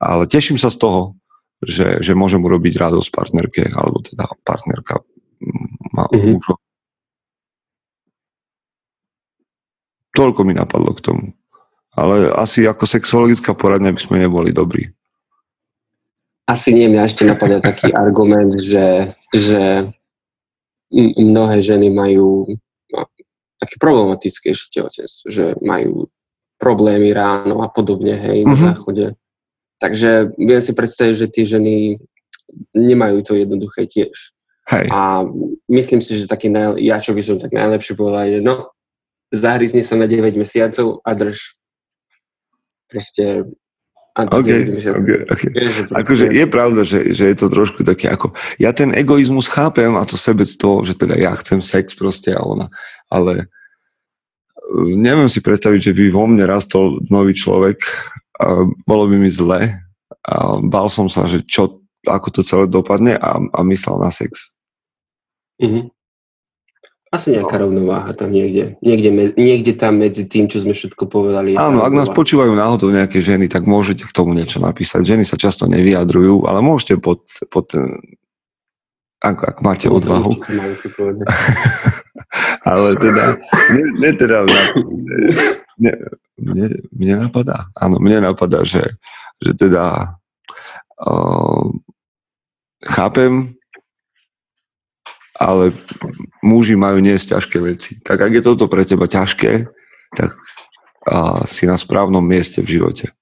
[0.00, 1.14] ale teším sa z toho,
[1.60, 5.04] že, že môžem urobiť radosť partnerke, alebo teda partnerka
[5.92, 6.40] má mm-hmm.
[10.16, 11.24] Toľko mi napadlo k tomu
[11.98, 14.86] ale asi ako sexuologická poradňa by sme neboli dobrí.
[16.46, 19.84] Asi nie, mňa ešte napadá taký argument, že, že
[20.94, 22.48] mnohé ženy majú
[23.58, 26.06] také problematické tehotenstvo, že majú
[26.58, 28.50] problémy ráno a podobne, hej, uh-huh.
[28.50, 28.64] na mhm.
[28.72, 29.06] záchode.
[29.78, 31.74] Takže viem si predstaviť, že tie ženy
[32.74, 34.34] nemajú to jednoduché tiež.
[34.68, 34.90] Hej.
[34.90, 35.24] A
[35.70, 38.74] myslím si, že taký naj, ja čo by som tak najlepšie povedal, je no,
[39.30, 41.56] zahryzni sa na 9 mesiacov a drž
[42.88, 43.48] proste
[44.18, 44.50] OK,
[44.98, 45.42] OK, OK.
[45.94, 48.34] Akože je pravda, že, že je to trošku také ako...
[48.58, 52.66] Ja ten egoizmus chápem a to sebectvo, že teda ja chcem sex proste a ona,
[53.06, 57.78] ale uh, neviem si predstaviť, že by vo mne rastol nový človek
[58.42, 59.70] a bolo by mi zle
[60.26, 60.34] a
[60.66, 64.50] bál som sa, že čo, ako to celé dopadne a, a myslel na sex.
[65.62, 65.97] Mm-hmm.
[67.08, 67.68] Asi nejaká no.
[67.68, 68.76] rovnováha tam niekde.
[68.84, 71.56] Niekde, niekde tam medzi tým, čo sme všetko povedali.
[71.56, 75.08] Áno, ak nás počúvajú náhodou nejaké ženy, tak môžete k tomu niečo napísať.
[75.08, 77.72] Ženy sa často nevyjadrujú, ale môžete pod, pod
[79.18, 80.30] ak, ak máte odvahu.
[82.70, 83.24] ale teda,
[83.74, 84.38] ne, ne teda,
[85.78, 85.92] ne,
[86.38, 88.82] mne, mne napadá, áno, mne napadá, že,
[89.42, 90.14] že teda
[91.02, 91.66] uh,
[92.86, 93.58] chápem,
[95.38, 95.70] ale
[96.42, 97.92] muži majú niesť ťažké veci.
[98.02, 99.70] Tak ak je toto pre teba ťažké,
[100.18, 100.34] tak
[101.06, 103.14] a, si na správnom mieste v živote.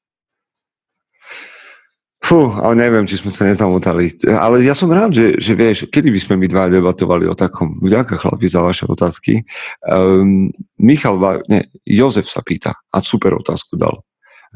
[2.27, 4.11] Fú, ale neviem, či sme sa nezamotali.
[4.27, 7.79] Ale ja som rád, že, že vieš, kedy by sme my dva debatovali o takom.
[7.79, 9.47] Vďaka chlapi za vaše otázky.
[9.87, 14.03] Um, Michal, nie, Jozef sa pýta a super otázku dal,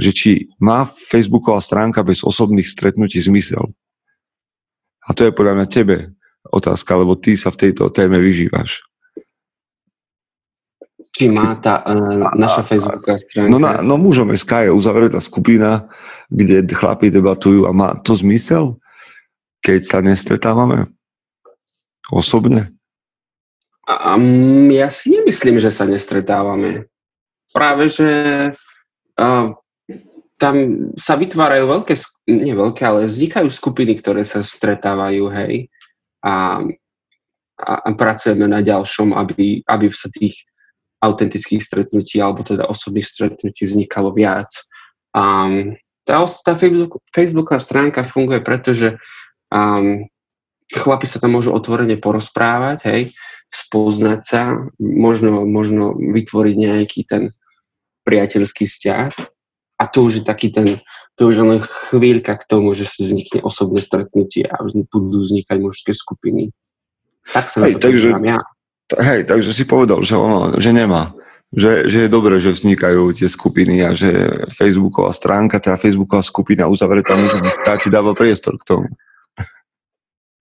[0.03, 3.71] že či má Facebooková stránka bez osobných stretnutí zmysel.
[5.07, 6.11] A to je podľa mňa tebe
[6.49, 8.81] otázka, lebo ty sa v tejto téme vyžívaš.
[11.11, 13.51] Či má tá uh, naša Facebooková stránka?
[13.51, 15.91] No, na, no mužom SK je uzavretá skupina,
[16.31, 18.79] kde chlapi debatujú a má to zmysel,
[19.61, 20.89] keď sa nestretávame
[22.09, 22.73] osobne?
[23.85, 26.87] Um, ja si nemyslím, že sa nestretávame.
[27.51, 28.11] Práve, že
[29.19, 29.47] uh,
[30.39, 30.55] tam
[30.95, 31.95] sa vytvárajú veľké,
[32.31, 35.69] nie veľké, ale vznikajú skupiny, ktoré sa stretávajú, hej
[36.25, 36.65] a,
[37.61, 40.45] a, a pracujeme na ďalšom, aby, aby sa tých
[41.01, 44.53] autentických stretnutí alebo teda osobných stretnutí vznikalo viac.
[45.17, 45.49] A
[46.05, 49.01] tá, tá Facebook, Facebooková stránka funguje preto, že
[49.49, 50.05] um,
[50.71, 53.03] chlapi sa tam môžu otvorene porozprávať, hej,
[53.51, 54.43] spoznať sa,
[54.79, 57.35] možno, možno vytvoriť nejaký ten
[58.07, 59.40] priateľský vzťah
[59.81, 60.69] a to už je taký ten,
[61.17, 64.61] to už je len chvíľka k tomu, že sa vznikne osobné stretnutie a
[64.93, 66.53] budú vznikať mužské skupiny.
[67.33, 68.41] Tak sa hej, takže, ja.
[69.01, 71.17] Hej, takže si povedal, že ono, že nemá.
[71.51, 74.13] Že, že je dobré, že vznikajú tie skupiny a že
[74.55, 77.43] Facebooková stránka, teda Facebooková skupina uzavretá môže
[77.83, 78.87] ti dáva priestor k tomu.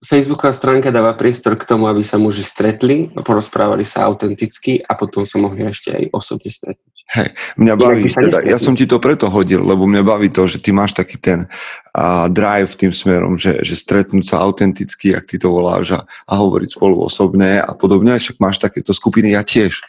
[0.00, 5.26] Facebooková stránka dáva priestor k tomu, aby sa muži stretli, porozprávali sa autenticky a potom
[5.26, 6.96] sa mohli ešte aj osobne stretnúť.
[7.10, 10.62] Hej, mňa baví, teda, ja som ti to preto hodil, lebo mňa baví to, že
[10.62, 11.50] ty máš taký ten
[11.98, 16.32] uh, drive tým smerom, že, že stretnúť sa autenticky, ak ty to voláš a, a
[16.38, 19.82] hovoriť spolu osobné a podobne, však máš takéto skupiny, ja tiež.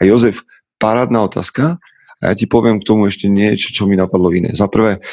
[0.00, 0.48] A Jozef,
[0.80, 1.76] parádna otázka
[2.18, 4.56] a ja ti poviem k tomu ešte niečo, čo mi napadlo iné.
[4.56, 5.04] Za prvé,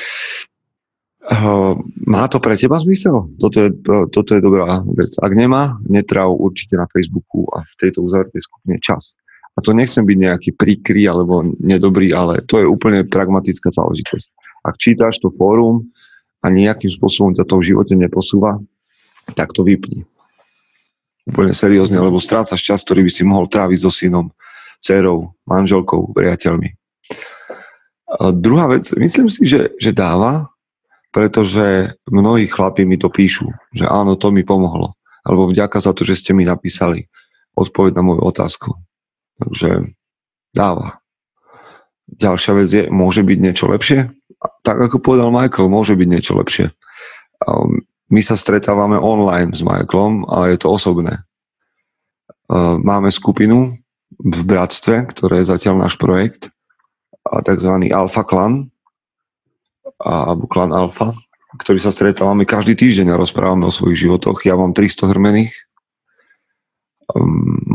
[1.29, 1.77] Uh,
[2.09, 3.29] má to pre teba zmysel?
[3.37, 5.13] Toto je, uh, toto je dobrá vec.
[5.19, 9.19] Ak nemá, netráv určite na Facebooku a v tejto uzavretej skupine čas.
[9.55, 14.27] A to nechcem byť nejaký príkry alebo nedobrý, ale to je úplne pragmatická záležitosť.
[14.63, 15.89] Ak čítaš to fórum
[16.43, 18.61] a nejakým spôsobom ťa to v živote neposúva,
[19.35, 20.07] tak to vypni.
[21.27, 24.31] Úplne seriózne, lebo strácaš čas, ktorý by si mohol tráviť so synom,
[24.79, 26.73] dcerou, manželkou, priateľmi.
[28.09, 30.49] A druhá vec, myslím si, že, že dáva
[31.09, 34.93] pretože mnohí chlapí mi to píšu, že áno, to mi pomohlo.
[35.25, 37.09] Alebo vďaka za to, že ste mi napísali
[37.57, 38.77] odpoveď na moju otázku.
[39.39, 39.89] Takže
[40.51, 40.99] dáva.
[42.09, 44.11] Ďalšia vec je, môže byť niečo lepšie?
[44.63, 46.71] Tak ako povedal Michael, môže byť niečo lepšie.
[48.09, 51.23] My sa stretávame online s Michaelom, ale je to osobné.
[52.83, 53.77] Máme skupinu
[54.17, 56.49] v Bratstve, ktoré je zatiaľ náš projekt,
[57.29, 57.69] a tzv.
[57.93, 58.73] Alpha Clan,
[60.01, 61.13] alebo klan Alfa,
[61.59, 64.41] ktorý sa stretávame každý týždeň a rozprávame o svojich životoch.
[64.47, 65.53] Ja mám 300 hrmených.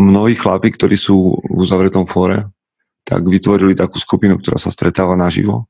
[0.05, 2.45] Mnohí chlapi, ktorí sú v uzavretom fóre,
[3.09, 5.65] tak vytvorili takú skupinu, ktorá sa stretáva naživo.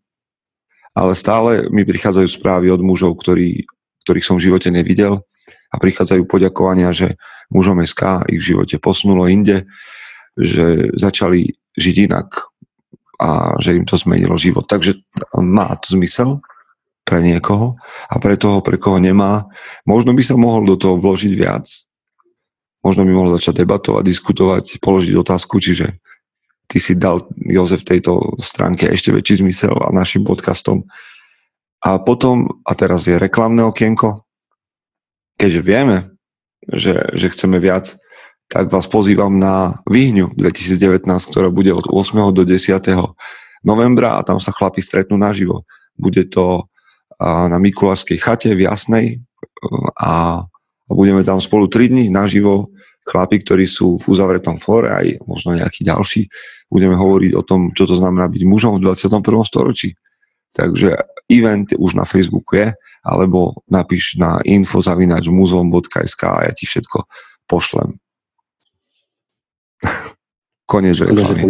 [0.94, 3.66] Ale stále mi prichádzajú správy od mužov, ktorí,
[4.06, 5.22] ktorých som v živote nevidel
[5.70, 7.14] a prichádzajú poďakovania, že
[7.50, 9.66] mužom SK ich v živote posunulo inde,
[10.34, 12.54] že začali žiť inak,
[13.20, 14.66] a že im to zmenilo život.
[14.66, 14.98] Takže
[15.38, 16.42] má to zmysel
[17.04, 17.78] pre niekoho
[18.10, 19.46] a pre toho, pre koho nemá.
[19.86, 21.66] Možno by sa mohol do toho vložiť viac.
[22.84, 25.96] Možno by mohol začať debatovať, diskutovať, položiť otázku, čiže
[26.68, 30.84] ty si dal Jozef tejto stránke ešte väčší zmysel a našim podcastom.
[31.80, 34.24] A potom, a teraz je reklamné okienko,
[35.40, 35.96] keďže vieme,
[36.64, 37.96] že, že chceme viac
[38.48, 42.30] tak vás pozývam na Výhňu 2019, ktorá bude od 8.
[42.30, 42.70] do 10.
[43.64, 45.64] novembra a tam sa chlapi stretnú naživo.
[45.96, 46.68] Bude to
[47.20, 49.06] na Mikulášskej chate v Jasnej
[49.96, 50.44] a,
[50.90, 55.84] budeme tam spolu 3 dní naživo chlapi, ktorí sú v uzavretom fóre, aj možno nejakí
[55.84, 56.28] ďalší.
[56.72, 59.20] Budeme hovoriť o tom, čo to znamená byť mužom v 21.
[59.44, 59.92] storočí.
[60.56, 60.96] Takže
[61.28, 62.72] event už na Facebooku je,
[63.04, 67.04] alebo napíš na info.muzeum.sk a ja ti všetko
[67.44, 67.92] pošlem.
[70.70, 71.44] Konec reklamy.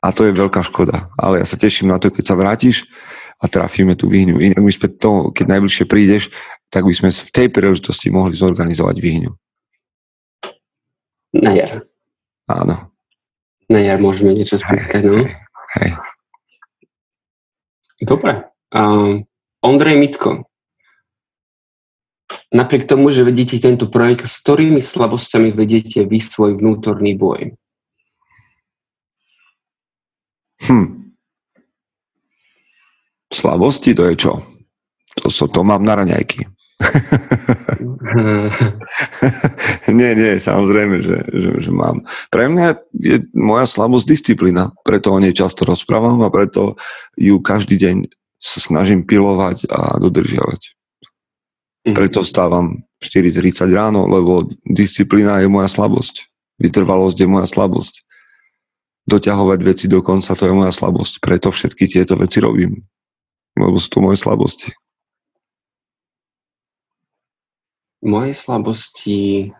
[0.00, 1.12] A to je veľká škoda.
[1.20, 2.88] Ale ja sa teším na to, keď sa vrátiš
[3.36, 4.40] a trafíme tú výhňu.
[4.40, 6.32] Inak my sme to, keď najbližšie prídeš,
[6.72, 9.32] tak by sme v tej príležitosti mohli zorganizovať výhňu.
[11.36, 11.84] Na jar.
[12.48, 12.92] Áno.
[13.68, 15.20] Na jar môžeme niečo spýtkať, no.
[15.80, 15.90] Hej.
[18.00, 18.48] Dobre.
[18.72, 19.28] Um,
[19.60, 20.46] Ondrej Mitko,
[22.54, 27.54] Napriek tomu, že vedete tento projekt, s ktorými slabosťami vedete vy svoj vnútorný boj?
[30.66, 31.05] Hm.
[33.32, 34.32] Slabosti to je čo?
[35.22, 36.44] To, so, to mám na raňajky.
[39.88, 42.04] nie, nie, samozrejme, že, že, že mám.
[42.28, 46.76] Pre mňa je moja slabosť disciplína, preto o nej často rozprávam a preto
[47.16, 50.76] ju každý deň sa snažím pilovať a dodržiavať.
[51.88, 51.96] Mhm.
[51.96, 56.28] Preto vstávam 4.30 ráno, lebo disciplína je moja slabosť.
[56.60, 58.04] Vytrvalosť je moja slabosť.
[59.06, 61.22] Doťahovať veci do konca, to je moja slabosť.
[61.22, 62.82] Preto všetky tieto veci robím.
[63.56, 64.70] Lebo sú to moje slabosti.
[68.04, 69.50] Moje slabosti...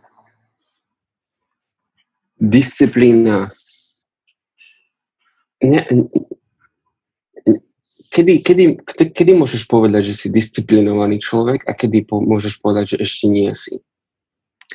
[2.37, 3.49] Disciplína.
[5.65, 5.81] Ne,
[8.13, 8.65] kedy, kedy,
[9.13, 13.49] kedy môžeš povedať, že si disciplinovaný človek a kedy po, môžeš povedať, že ešte nie
[13.57, 13.81] si?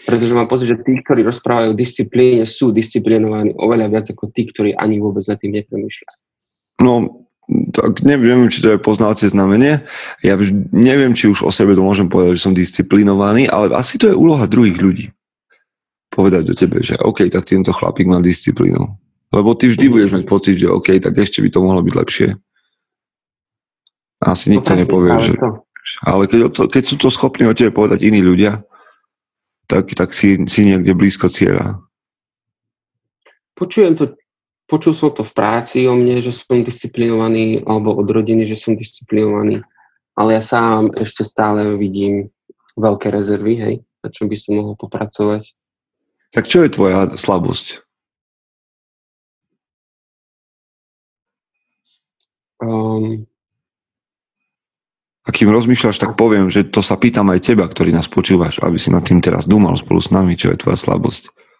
[0.09, 4.49] Pretože mám pocit, že tí, ktorí rozprávajú o disciplíne, sú disciplinovaní oveľa viac ako tí,
[4.49, 6.21] ktorí ani vôbec za tým nepremýšľajú.
[6.81, 7.20] No,
[7.71, 9.83] tak neviem, či to je poznávacie znamenie.
[10.23, 10.39] Ja
[10.71, 14.15] neviem, či už o sebe to môžem povedať, že som disciplinovaný, ale asi to je
[14.15, 15.07] úloha druhých ľudí.
[16.11, 18.83] povedať do tebe, že OK, tak tento chlapík má disciplínu.
[19.31, 22.29] Lebo ty vždy budeš mať pocit, že OK, tak ešte by to mohlo byť lepšie.
[24.19, 25.33] Asi nikto nepovie, že...
[26.03, 28.61] Ale keď, to, keď sú to schopní o tebe povedať iní ľudia,
[29.65, 31.79] tak, tak si, si niekde blízko cieľa.
[33.55, 34.11] Počujem to,
[34.71, 38.79] počul som to v práci o mne, že som disciplinovaný, alebo od rodiny, že som
[38.79, 39.59] disciplinovaný,
[40.15, 42.31] ale ja sám ešte stále vidím
[42.79, 45.51] veľké rezervy, hej, na čom by som mohol popracovať.
[46.31, 47.83] Tak čo je tvoja slabosť?
[52.63, 53.27] Um,
[55.27, 58.79] a kým rozmýšľaš, tak poviem, že to sa pýtam aj teba, ktorý nás počúvaš, aby
[58.79, 61.50] si nad tým teraz dúmal spolu s nami, čo je tvoja slabosť.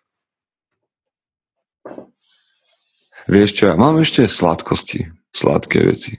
[3.29, 6.17] Vieš čo, ja mám ešte sladkosti, sladké veci.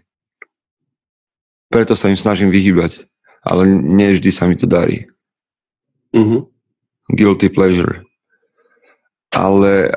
[1.72, 3.08] Preto sa im snažím vyhybať,
[3.42, 5.08] ale nie vždy sa mi to darí.
[6.12, 6.40] Mm-hmm.
[7.16, 8.04] Guilty pleasure.
[9.32, 9.88] Ale,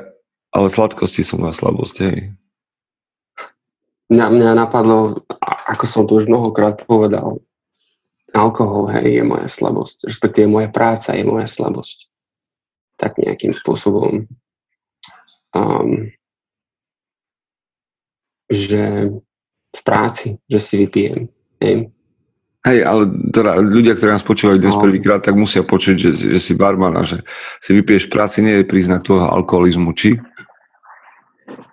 [0.50, 2.18] ale sladkosti sú moja slabosť, hej.
[4.08, 5.20] Mňa, mňa napadlo,
[5.68, 7.42] ako som to už mnohokrát povedal,
[8.32, 12.08] alkohol hej, je moja slabosť, respektíve moja práca je moja slabosť.
[12.96, 14.24] Tak nejakým spôsobom.
[15.52, 16.16] Um,
[18.46, 19.10] že
[19.76, 21.28] v práci, že si vypijem.
[21.60, 21.90] Hej.
[22.66, 24.82] Hej, ale teda ľudia, ktorí nás počúvajú dnes no.
[24.82, 27.22] prvýkrát, tak musia počuť, že, že si barman a že
[27.62, 30.18] si vypiješ v práci, nie je príznak tvojho alkoholizmu, či?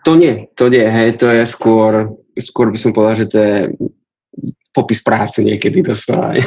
[0.06, 3.58] To nie, to nie, hej, to je skôr, skôr by som povedal, že to je
[4.70, 6.38] popis práce niekedy dostáva.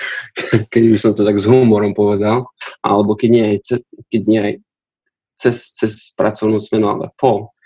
[0.72, 2.52] keď by som to tak s humorom povedal,
[2.84, 3.46] alebo keď nie
[4.12, 4.42] keď nie
[5.40, 7.56] cez, cez pracovnú smenu, ale po,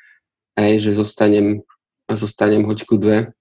[0.54, 1.62] hej, že zostanem,
[2.14, 3.32] zostanem hoďku dve,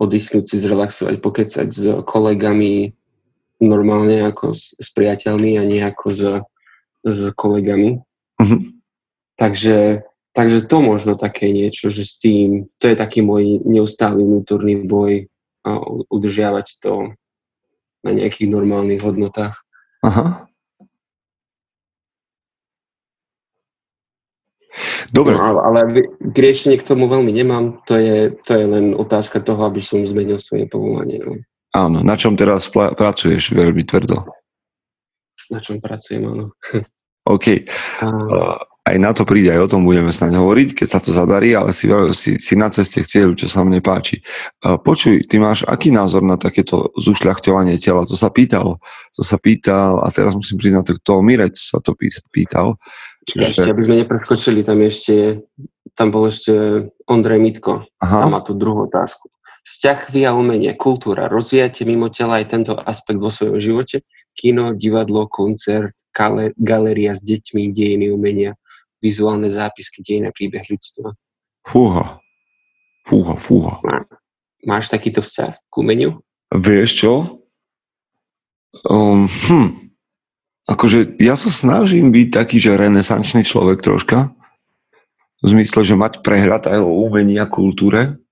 [0.00, 2.96] oddychnúť si, zrelaxovať, pokecať s kolegami
[3.60, 6.20] normálne ako s, s priateľmi a nie ako s,
[7.04, 8.00] s kolegami.
[8.40, 8.60] Uh-huh.
[9.36, 14.86] Takže Takže to možno také niečo, že s tým, to je taký môj neustály vnútorný
[14.86, 15.26] boj
[15.66, 17.18] a udržiavať to
[18.06, 19.58] na nejakých normálnych hodnotách.
[20.06, 20.46] Aha.
[25.10, 25.34] Dobre.
[25.34, 27.82] No, ale k riešenie k tomu veľmi nemám.
[27.90, 31.18] To je, to je len otázka toho, aby som zmenil svoje povolanie.
[31.18, 31.34] No.
[31.74, 34.26] Áno, na čom teraz pl- pracuješ veľmi tvrdo?
[35.50, 36.54] Na čom pracujem, áno.
[37.26, 37.66] OK.
[38.00, 38.06] A
[38.90, 41.70] aj na to príde, aj o tom budeme snáď hovoriť, keď sa to zadarí, ale
[41.70, 44.18] si, si, si na ceste k cieľu, čo sa mne páči.
[44.62, 48.08] Počuj, ty máš aký názor na takéto zušľachťovanie tela?
[48.08, 48.80] To sa pýtal,
[49.14, 51.92] to sa pýtal, a teraz musím priznať, to Mirec sa to
[52.32, 52.80] pýtal.
[53.30, 53.46] Čiže...
[53.46, 55.46] Ešte, aby sme nepreskočili, tam ešte,
[55.94, 56.52] tam bol ešte
[57.06, 58.26] Ondrej Mitko, Aha.
[58.26, 59.30] tam má tú druhú otázku.
[59.60, 61.28] Vzťah via umenie, kultúra.
[61.28, 64.02] Rozvíjate mimo tela aj tento aspekt vo svojom živote?
[64.32, 65.92] Kino, divadlo, koncert,
[66.56, 68.56] galéria s deťmi, dejiny umenia,
[69.04, 71.12] vizuálne zápisky dejina príbeh ľudstva.
[71.68, 72.18] Fúha.
[73.04, 73.74] Fúha, fúha.
[73.84, 74.08] Má,
[74.64, 76.24] máš takýto vzťah k umeniu?
[76.50, 77.12] Vieš čo?
[78.88, 79.89] Um, hm.
[80.70, 84.30] Akože ja sa snažím byť taký, že renesančný človek troška.
[85.42, 88.22] V zmysle, že mať prehľad aj o umení a kultúre.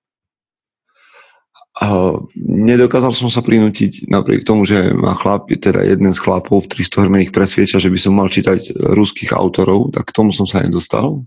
[1.79, 6.71] A nedokázal som sa prinútiť, napriek tomu, že má chlap, teda jeden z chlapov v
[6.75, 10.63] 300 hrmených presvieča, že by som mal čítať ruských autorov, tak k tomu som sa
[10.63, 11.23] nedostal.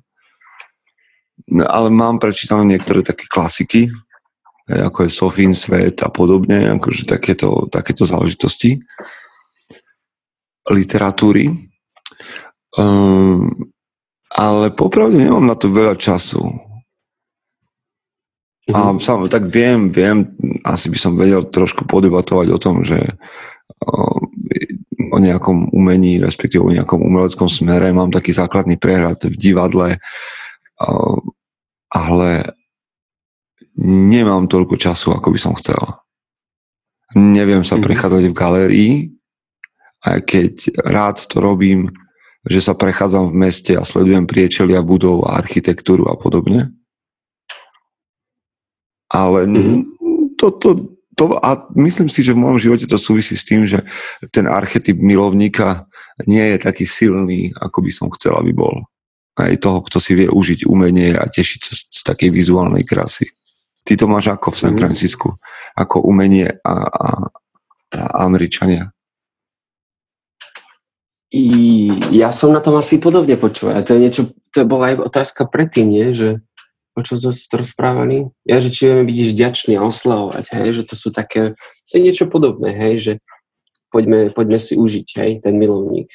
[1.47, 3.91] No, ale mám prečítané niektoré také klasiky,
[4.67, 8.79] ako je Sofín svet a podobne, akože takéto, takéto záležitosti
[10.69, 11.49] literatúry.
[12.77, 13.71] Um,
[14.31, 16.71] ale popravde nemám na to veľa času
[18.69, 18.99] a mhm.
[19.01, 23.01] sam, tak viem, viem, asi by som vedel trošku podebatovať o tom, že
[23.83, 24.21] o,
[25.11, 27.89] o nejakom umení, respektíve o nejakom umeleckom smere.
[27.89, 29.89] Mám taký základný prehľad v divadle,
[30.77, 31.19] o,
[31.91, 32.53] ale
[33.81, 35.81] nemám toľko času, ako by som chcel.
[37.17, 37.87] Neviem sa mm-hmm.
[37.89, 38.93] prechádzať v galérii,
[40.05, 40.53] aj keď
[40.85, 41.89] rád to robím,
[42.45, 46.73] že sa prechádzam v meste a sledujem priečelia budov a architektúru a podobne
[49.11, 49.79] ale mm-hmm.
[50.39, 50.69] to, to,
[51.19, 53.83] to, a myslím si, že v môjom živote to súvisí s tým, že
[54.31, 55.85] ten archetyp milovníka
[56.25, 58.87] nie je taký silný, ako by som chcel, aby bol.
[59.35, 63.27] Aj toho, kto si vie užiť umenie a tešiť sa z, z takej vizuálnej krásy.
[63.83, 64.79] Ty to máš ako v San mhm.
[64.79, 65.29] Francisku,
[65.75, 67.09] ako umenie a, a,
[67.91, 68.95] a Američania.
[71.31, 71.45] I
[72.11, 73.87] ja som na tom asi podobne počúval.
[73.87, 74.21] To je niečo,
[74.51, 76.11] to bola aj otázka predtým, nie?
[76.11, 76.43] že
[76.91, 78.27] o čo sme rozprávali?
[78.43, 81.55] Ja, že či vieme byť vďační a oslavovať, hej, že to sú také,
[81.87, 83.13] to je niečo podobné, hej, že
[83.95, 86.11] poďme, poďme si užiť, hej, ten milovník.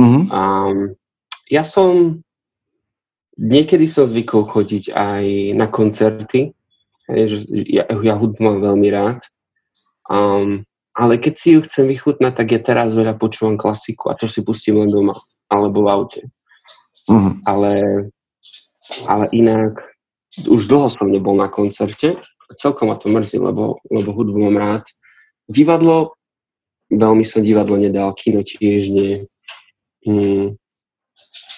[0.00, 0.24] Uh-huh.
[0.32, 0.96] Um,
[1.52, 2.24] ja som
[3.40, 5.24] niekedy som zvykol chodiť aj
[5.56, 6.52] na koncerty.
[7.08, 7.36] Hej, že
[7.66, 9.20] ja, ja hudbu mám veľmi rád.
[10.06, 14.26] Um, ale keď si ju chcem vychutnať, tak ja teraz veľa počúvam klasiku a to
[14.26, 15.14] si pustím len doma
[15.50, 16.20] alebo v aute.
[17.10, 17.34] Uh-huh.
[17.46, 17.72] Ale,
[19.06, 19.78] ale inak
[20.46, 22.18] už dlho som nebol na koncerte.
[22.58, 24.84] Celkom ma to mrzí, lebo, lebo hudbu mám rád.
[25.46, 26.18] Divadlo,
[26.90, 29.26] veľmi som divadlo nedal, kino tiež nie.
[30.06, 30.58] Hmm.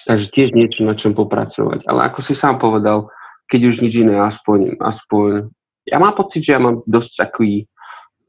[0.03, 1.85] Takže tiež niečo, na čom popracovať.
[1.89, 3.09] Ale ako si sám povedal,
[3.49, 5.49] keď už nič iné, aspoň, aspoň...
[5.87, 7.67] Ja mám pocit, že ja mám dosť taký,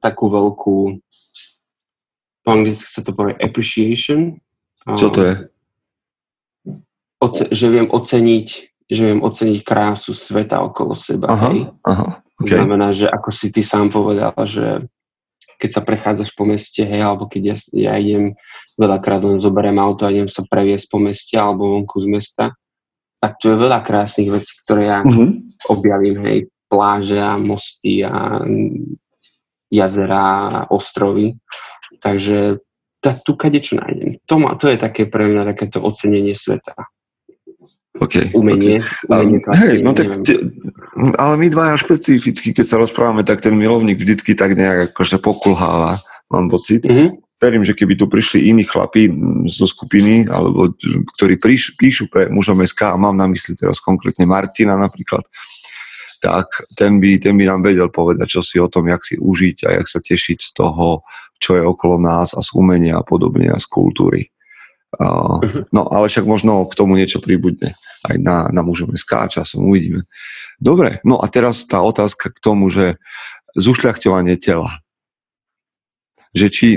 [0.05, 1.01] takú veľkú
[2.45, 4.37] po anglicky sa to povie appreciation.
[4.85, 5.35] Čo to je?
[7.25, 11.33] Oce, že viem oceniť že viem oceniť krásu sveta okolo seba.
[11.33, 11.73] Aha, hej.
[11.89, 12.61] aha, okay.
[12.61, 14.85] Znamená, že ako si ty sám povedal, že
[15.57, 18.37] keď sa prechádzaš po meste, hej, alebo keď ja, ja idem
[18.77, 22.45] veľakrát len zoberiem auto a idem sa previesť po meste alebo vonku z mesta,
[23.25, 25.33] tak tu je veľa krásnych vecí, ktoré ja uh-huh.
[25.73, 26.39] objavím, hej,
[26.69, 28.45] pláže a mosty a
[29.75, 31.35] jazera ostrovy.
[31.99, 32.63] Takže
[33.03, 34.23] tá, tu kade čo nájdem.
[34.31, 36.73] To, má, to je také pre mňa takéto ocenenie sveta.
[37.95, 38.83] Okay, umenie.
[38.83, 39.07] Okay.
[39.07, 40.35] umenie um, hej, no tak, te,
[41.15, 46.03] ale my dvaja špecificky, keď sa rozprávame, tak ten milovník vždycky tak nejak akože pokulháva,
[46.27, 46.83] mám pocit.
[46.83, 47.23] Mm-hmm.
[47.39, 49.13] Verím, že keby tu prišli iní chlapí
[49.53, 50.75] zo skupiny, alebo
[51.15, 55.23] ktorí príš, píšu pre mužom SK, a mám na mysli teraz konkrétne Martina napríklad,
[56.25, 59.69] tak ten by, ten by nám vedel povedať, čo si o tom, jak si užiť
[59.69, 61.05] a jak sa tešiť z toho,
[61.37, 64.33] čo je okolo nás a z umenia a podobne a z kultúry.
[64.97, 67.77] Uh, no ale však možno k tomu niečo príbudne
[68.09, 70.09] aj na, na mužom SK časom uvidíme.
[70.57, 72.97] Dobre, no a teraz tá otázka k tomu, že
[73.59, 74.81] zušľachťovanie tela.
[76.33, 76.69] Že či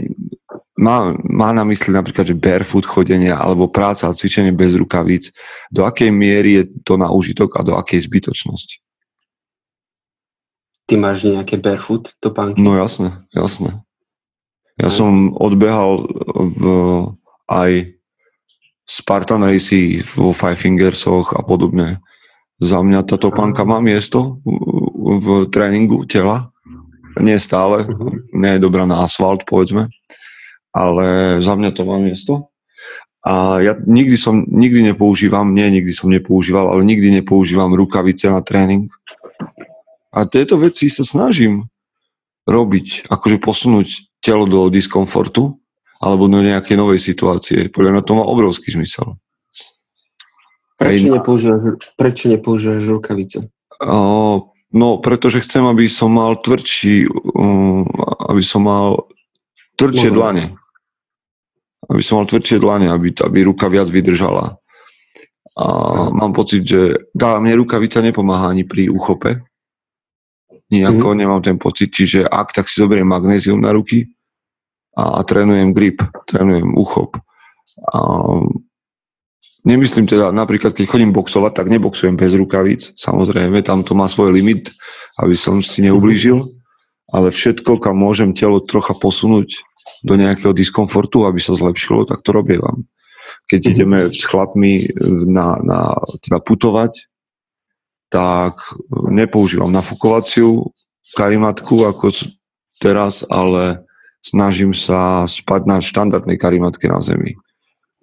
[0.77, 5.31] má, má na mysli napríklad, že barefoot chodenie alebo práca a cvičenie bez rukavíc,
[5.71, 8.86] do akej miery je to na užitok a do akej zbytočnosti?
[10.87, 12.63] Ty máš nejaké barefoot topánky?
[12.63, 13.83] No jasné, jasné.
[14.79, 14.95] Ja aj.
[14.95, 16.07] som odbehal
[16.37, 16.63] v,
[17.51, 17.71] aj
[18.87, 21.99] Spartan Racy vo Five Fingersoch a podobne.
[22.57, 24.39] Za mňa tá topánka má miesto
[25.03, 26.55] v tréningu tela.
[27.19, 28.13] Nie stále, uh-huh.
[28.31, 29.89] nie je dobrá na asfalt, povedzme,
[30.71, 32.53] ale za mňa to má miesto.
[33.27, 38.39] A ja nikdy som, nikdy nepoužívam, nie nikdy som nepoužíval, ale nikdy nepoužívam rukavice na
[38.39, 38.87] tréning.
[40.13, 41.67] A tieto veci sa snažím
[42.47, 43.87] robiť, akože posunúť
[44.23, 45.59] telo do diskomfortu,
[45.97, 47.67] alebo do nejakej novej situácie.
[47.73, 49.17] Podľa mňa to má obrovský zmysel.
[50.77, 51.61] Prečo nepoužívaš,
[51.97, 53.49] prečo nepoužívaš rukavice?
[53.81, 57.81] O, no, pretože chcem, aby som mal tvrdší, um,
[58.29, 59.09] aby som mal
[59.81, 60.17] tvrdšie Možno.
[60.21, 60.45] dlane.
[61.89, 64.61] Aby som mal tvrdšie dlane, aby, aby ruka viac vydržala.
[65.57, 66.13] A no.
[66.13, 69.46] mám pocit, že dá, mne rukavica nepomáha ani pri uchope.
[70.67, 71.19] Nijako mm-hmm.
[71.19, 74.11] nemám ten pocit, čiže ak, tak si zoberiem magnézium na ruky
[74.99, 77.15] a, a trénujem grip, trénujem uchop.
[77.95, 77.99] A
[79.63, 84.35] nemyslím teda, napríklad keď chodím boxovať, tak neboxujem bez rukavíc, samozrejme, tam to má svoj
[84.35, 84.75] limit,
[85.23, 86.43] aby som si neublížil,
[87.15, 89.63] ale všetko, kam môžem telo trocha posunúť
[90.03, 92.83] do nejakého diskomfortu, aby sa zlepšilo, tak to robievam.
[93.47, 93.75] Keď mm-hmm.
[93.75, 94.73] ideme s chlapmi
[95.31, 95.79] na, na,
[96.27, 97.07] teda putovať,
[98.07, 98.59] tak
[99.11, 100.71] nepoužívam nafukovaciu
[101.15, 102.11] karimatku ako
[102.79, 103.83] teraz, ale
[104.23, 107.39] snažím sa spať na štandardnej karimatke na zemi.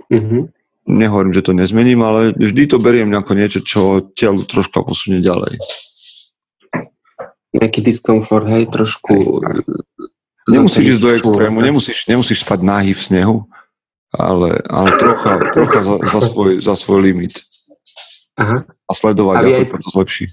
[0.09, 0.43] Mm-hmm.
[0.85, 5.57] Nehovorím, že to nezmením, ale vždy to beriem ako niečo, čo telo troška posunie ďalej.
[7.57, 9.41] Nejaký diskomfort, hej, trošku...
[9.41, 9.65] Hej,
[10.45, 13.37] Nemusíš ísť do extrému, nemusíš, nemusíš spať nahý v snehu,
[14.13, 17.41] ale, ale trocha, trocha za, za, svoj, za svoj limit.
[18.35, 18.66] Aha.
[18.66, 20.24] A sledovať, a ako aj, to zlepší.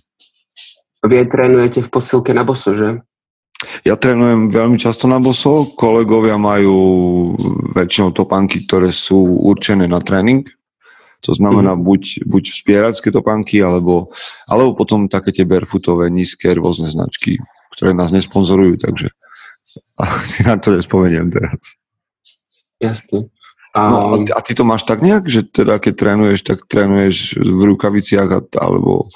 [1.06, 3.02] Vy aj trénujete v posilke na boso, že?
[3.86, 6.78] Ja trénujem veľmi často na boso, kolegovia majú
[7.78, 10.42] väčšinou topánky, ktoré sú určené na tréning,
[11.22, 11.82] to znamená mm.
[11.86, 14.10] buď, buď vspieracké topánky, alebo,
[14.50, 17.38] alebo potom také tie barefootové, nízke, rôzne značky,
[17.78, 19.14] ktoré nás nesponzorujú, takže
[20.34, 21.78] si na to nespomeniem teraz.
[22.82, 23.30] Jasne.
[23.72, 23.80] A...
[23.88, 27.62] No a, a ty to máš tak nejak, že teda keď trénuješ, tak trénuješ v
[27.72, 29.08] rukaviciach alebo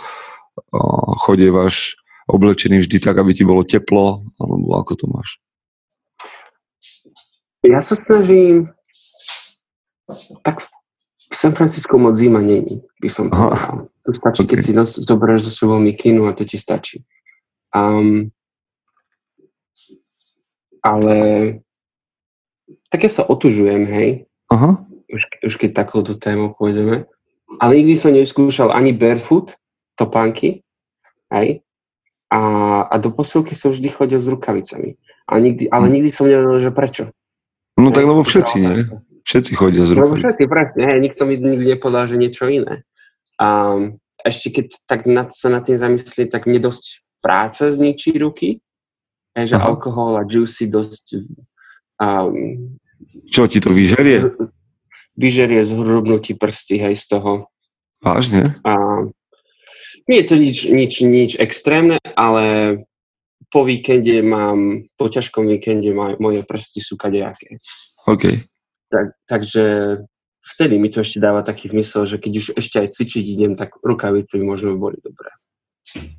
[1.20, 2.00] chodievaš
[2.32, 5.30] oblečený vždy tak, aby ti bolo teplo, alebo ako to máš?
[7.66, 8.70] Ja sa snažím,
[10.46, 13.90] tak v San Francisco moc zima není, by som povedal.
[14.06, 14.50] Tu stačí, okay.
[14.54, 17.02] keď si nos, zoberieš so sebou mikinu a to ti stačí.
[17.74, 18.30] Um,
[20.86, 21.18] ale
[22.94, 24.30] tak ja sa otužujem, hej.
[24.52, 24.86] Aha.
[25.10, 27.10] už, už keď takouto tému pôjdeme.
[27.62, 29.54] Ale nikdy som neskúšal ani barefoot,
[29.96, 30.66] topánky,
[31.32, 31.62] aj.
[32.34, 32.40] A,
[32.90, 34.98] a do posilky som vždy chodil s rukavicami.
[35.30, 37.14] A nikdy, ale nikdy som nevedel, že prečo.
[37.78, 38.76] No tak lebo všetci, nie?
[39.26, 40.10] Všetci chodia s rukavicami.
[40.10, 40.82] Lebo všetci, presne.
[40.90, 42.86] Hej, nikto mi nikdy nepovedal, že niečo iné.
[43.38, 43.78] A
[44.26, 48.62] ešte keď tak nad, sa nad tým zamyslieť, tak mne dosť práce zničí ruky.
[49.38, 49.70] Hej, že Aha.
[49.70, 51.20] alkohol a juicy dosť
[52.00, 52.78] um,
[53.30, 54.32] čo ti to vyžerie?
[55.16, 57.52] Vyžerie zhrubnutí prsty, hej, z toho.
[58.04, 58.56] Vážne?
[58.68, 59.08] A,
[60.06, 62.78] nie je to nič, nič, nič extrémne, ale
[63.50, 67.58] po víkende mám, po ťažkom víkende maj, moje prsty sú kadejaké.
[68.06, 68.44] OK.
[68.92, 69.64] Tak, takže
[70.46, 73.74] vtedy mi to ešte dáva taký zmysel, že keď už ešte aj cvičiť idem, tak
[73.82, 75.32] rukavice by možno boli dobré.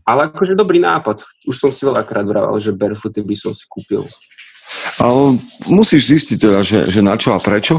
[0.07, 1.23] Ale akože dobrý nápad.
[1.47, 4.07] Už som si veľakrát vraval, že barefooty by som si kúpil.
[4.99, 5.39] Ale
[5.71, 7.79] musíš zistiť teda, že, že na čo a prečo.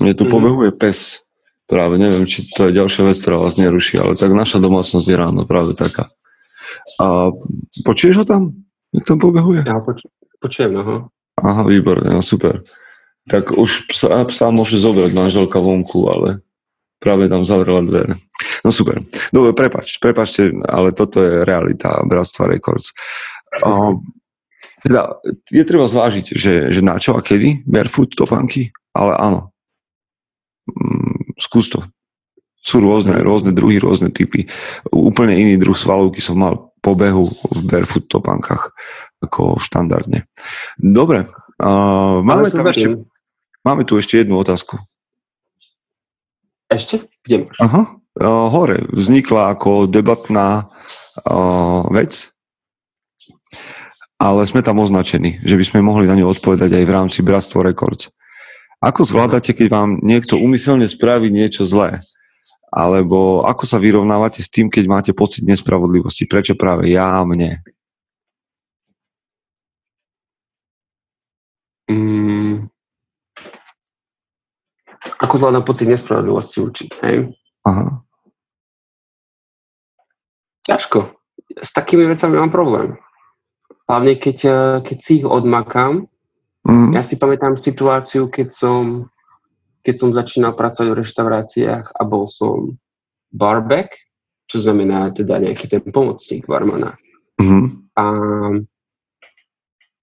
[0.00, 0.32] Mne tu mm-hmm.
[0.32, 1.22] pobehuje pes.
[1.70, 5.16] Práve neviem, či to je ďalšia vec, ktorá vás neruší, ale tak naša domácnosť je
[5.16, 6.10] ráno práve taká.
[6.98, 7.30] A
[7.86, 8.50] počuješ ho tam?
[8.90, 9.62] Jak tam pobehuje?
[9.62, 10.08] Ja poč-
[10.42, 11.06] počujem, aha.
[11.40, 12.66] Aha, výborne, no super.
[13.30, 16.42] Tak už psa, psa môže zobrať manželka vonku, ale
[16.98, 18.18] práve tam zavrela dvere.
[18.66, 19.00] No super.
[19.30, 22.92] Dobre, prepač, prepačte, ale toto je realita Bratstva Records.
[23.62, 23.96] Uh,
[24.80, 25.20] teda
[25.52, 29.40] je treba zvážiť, že, že na čo a kedy barefoot topánky, ale áno.
[30.68, 31.84] Mm, skús to.
[32.60, 34.44] Sú rôzne, rôzne druhy, rôzne typy.
[34.92, 38.72] Úplne iný druh svalovky som mal po behu v barefoot topánkach
[39.20, 40.24] ako štandardne.
[40.80, 41.28] Dobre,
[41.60, 43.00] uh, máme, tam ešte,
[43.64, 44.80] máme tu ešte jednu otázku.
[46.72, 47.04] Ešte?
[47.24, 47.56] Kde máš?
[47.60, 48.80] Aha, uh, hore.
[48.92, 50.68] Vznikla ako debatná
[51.28, 52.32] uh, vec
[54.20, 57.64] ale sme tam označení, že by sme mohli na ňu odpovedať aj v rámci Bratstvo
[57.64, 58.12] Records.
[58.84, 62.04] Ako zvládate, keď vám niekto umyselne spraví niečo zlé?
[62.68, 66.28] Alebo ako sa vyrovnávate s tým, keď máte pocit nespravodlivosti?
[66.28, 67.64] Prečo práve ja a mne?
[71.88, 72.70] Mm.
[75.20, 77.16] Ako zvládam pocit nespravodlivosti určite, hej?
[77.66, 78.04] Aha.
[80.68, 81.10] Ťažko.
[81.60, 83.00] S takými vecami mám problém.
[83.90, 86.06] Hlavne keď, eh, keď si ich odmakám.
[86.62, 86.94] Mm.
[86.94, 89.10] Ja si pamätám situáciu, keď som,
[89.82, 92.78] keď som začínal pracovať v reštauráciách a bol som
[93.34, 93.98] barback,
[94.46, 96.94] čo znamená teda nejaký ten pomocník barmana.
[97.42, 97.66] Mm.
[97.98, 98.04] A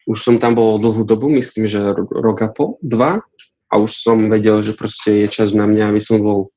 [0.08, 3.24] už som tam bol dlhú dobu, myslím, že rok a pol, dva,
[3.68, 6.52] a už som vedel, že proste je čas na mňa, aby som bol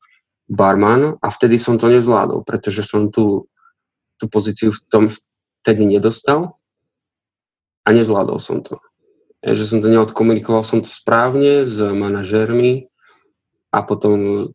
[0.51, 3.47] barman a vtedy som to nezvládol, pretože som tú,
[4.19, 5.05] tú pozíciu v tom
[5.63, 6.59] vtedy nedostal
[7.85, 8.79] a nezvládol som to.
[9.41, 12.93] Je, že som to neodkomunikoval som to správne s manažérmi
[13.73, 14.53] a potom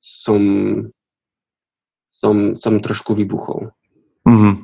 [0.00, 0.42] som,
[2.08, 3.72] som, som trošku vybuchol.
[4.24, 4.54] Mm-hmm.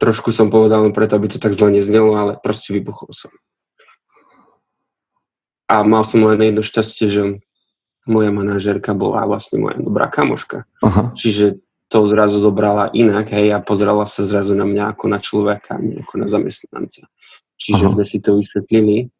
[0.00, 3.34] Trošku som povedal preto, aby to tak zle neznelo, ale proste vybuchol som.
[5.70, 7.22] A mal som len jedno šťastie, že
[8.08, 10.66] moja manažérka bola vlastne moja dobrá kamoška.
[10.82, 11.14] Aha.
[11.14, 15.74] Čiže to zrazu zobrala inak, hej, a pozrela sa zrazu na mňa ako na človeka,
[15.82, 17.10] nie ako na zamestnanca.
[17.58, 17.92] Čiže Aha.
[17.98, 19.10] sme si to vysvetlili,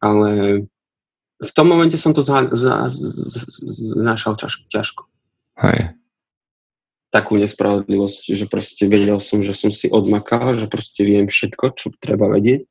[0.00, 0.64] ale
[1.36, 2.24] v tom momente som to
[3.92, 5.04] znášal ťažko, ťažko.
[5.60, 5.92] Hej.
[7.12, 11.92] Takú nespravodlivosť, že proste vedel som, že som si odmakal, že proste viem všetko, čo
[12.00, 12.64] treba vedieť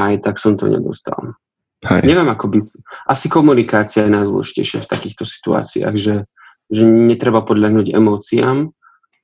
[0.00, 1.36] a aj tak som to nedostal.
[1.84, 2.08] Hej.
[2.08, 2.64] Neviem, ako byť.
[3.04, 6.24] Asi komunikácia je najdôležitejšia v takýchto situáciách, že
[6.70, 8.74] že netreba podľahnúť emóciám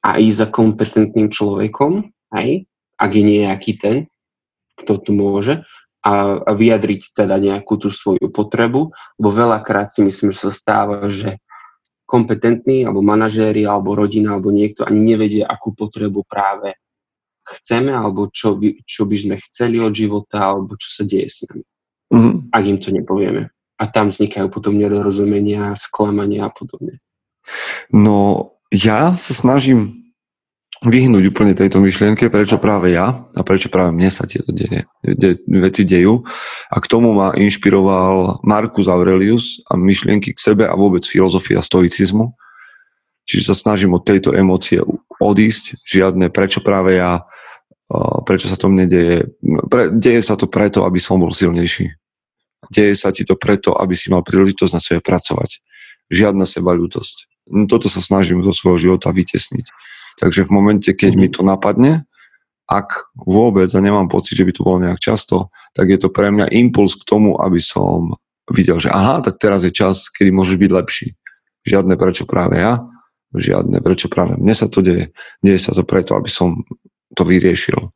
[0.03, 2.67] a ísť za kompetentným človekom, aj,
[2.99, 3.97] ak je nejaký ten,
[4.79, 5.63] kto tu môže,
[6.03, 11.07] a, a vyjadriť teda nejakú tú svoju potrebu, lebo veľakrát si myslím, že sa stáva,
[11.07, 11.39] že
[12.13, 16.75] kompetentní, alebo manažéri, alebo rodina, alebo niekto ani nevedie, akú potrebu práve
[17.47, 21.47] chceme, alebo čo by, čo by sme chceli od života, alebo čo sa deje s
[21.47, 21.65] nami.
[22.13, 22.35] Mm-hmm.
[22.53, 23.43] Ak im to nepovieme.
[23.81, 27.01] A tam vznikajú potom nedorozumenia, sklamania a podobne.
[27.93, 30.03] No ja sa snažím
[30.83, 35.39] vyhnúť úplne tejto myšlienke, prečo práve ja a prečo práve mne sa tieto deje, de,
[35.47, 36.27] veci dejú.
[36.75, 42.35] A k tomu ma inšpiroval Marcus Aurelius a myšlienky k sebe a vôbec filozofia stoicizmu.
[43.23, 44.83] Čiže sa snažím od tejto emócie
[45.23, 45.79] odísť.
[45.87, 47.23] Žiadne prečo práve ja,
[48.27, 49.31] prečo sa to mne deje.
[49.71, 51.95] Pre, deje sa to preto, aby som bol silnejší.
[52.75, 55.63] Deje sa ti to preto, aby si mal príležitosť na sebe pracovať.
[56.11, 57.32] Žiadna seba No,
[57.67, 59.67] toto sa snažím zo svojho života vytesniť.
[60.21, 62.07] Takže v momente, keď mi to napadne,
[62.71, 66.31] ak vôbec, a nemám pocit, že by to bolo nejak často, tak je to pre
[66.33, 68.17] mňa impuls k tomu, aby som
[68.49, 71.09] videl, že aha, tak teraz je čas, kedy môžeš byť lepší.
[71.63, 72.83] Žiadne prečo práve ja,
[73.35, 75.15] žiadne prečo práve mne sa to deje.
[75.41, 76.65] Deje sa to preto, aby som
[77.13, 77.93] to vyriešil.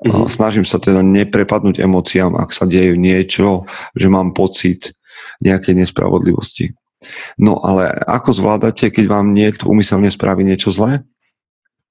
[0.00, 0.28] Mm-hmm.
[0.32, 4.96] Snažím sa teda neprepadnúť emóciám, ak sa deje niečo, že mám pocit
[5.44, 6.72] nejakej nespravodlivosti.
[7.40, 11.00] No ale ako zvládate, keď vám niekto umyselne spraví niečo zlé?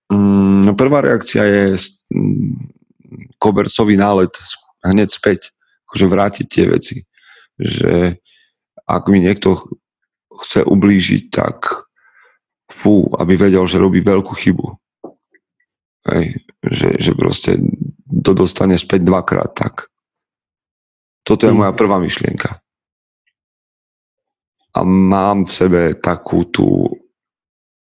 [0.10, 1.64] Mm, prvá reakcia je
[2.14, 2.70] mm,
[3.42, 4.34] kobercový nálet
[4.86, 5.40] hneď späť,
[5.90, 6.98] akože vrátiť tie veci.
[7.58, 8.18] Že
[8.90, 9.58] ak mi niekto
[10.30, 11.90] chce ublížiť, tak
[12.70, 14.68] fú, aby vedel, že robí veľkú chybu.
[16.10, 16.26] Hej,
[16.64, 17.58] že, že proste
[18.24, 19.90] to dostane späť dvakrát tak.
[21.26, 22.62] Toto je moja prvá myšlienka.
[24.80, 26.88] A mám v sebe takú tú,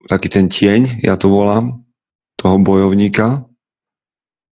[0.08, 1.84] taký ten tieň, ja to volám,
[2.40, 3.44] toho bojovníka,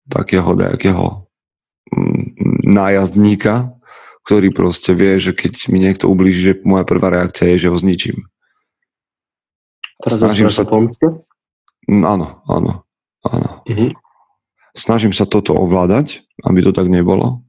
[0.05, 1.25] takého nejakého
[1.89, 3.73] mm, nájazdníka,
[4.29, 7.77] ktorý proste vie, že keď mi niekto ublíži, že moja prvá reakcia je, že ho
[7.81, 8.29] zničím.
[10.05, 10.69] Teraz Snažím sa...
[10.69, 11.09] Pomste?
[11.89, 12.85] Mm, áno, áno,
[13.25, 13.49] áno.
[13.65, 13.89] Mm-hmm.
[14.77, 17.41] Snažím sa toto ovládať, aby to tak nebolo.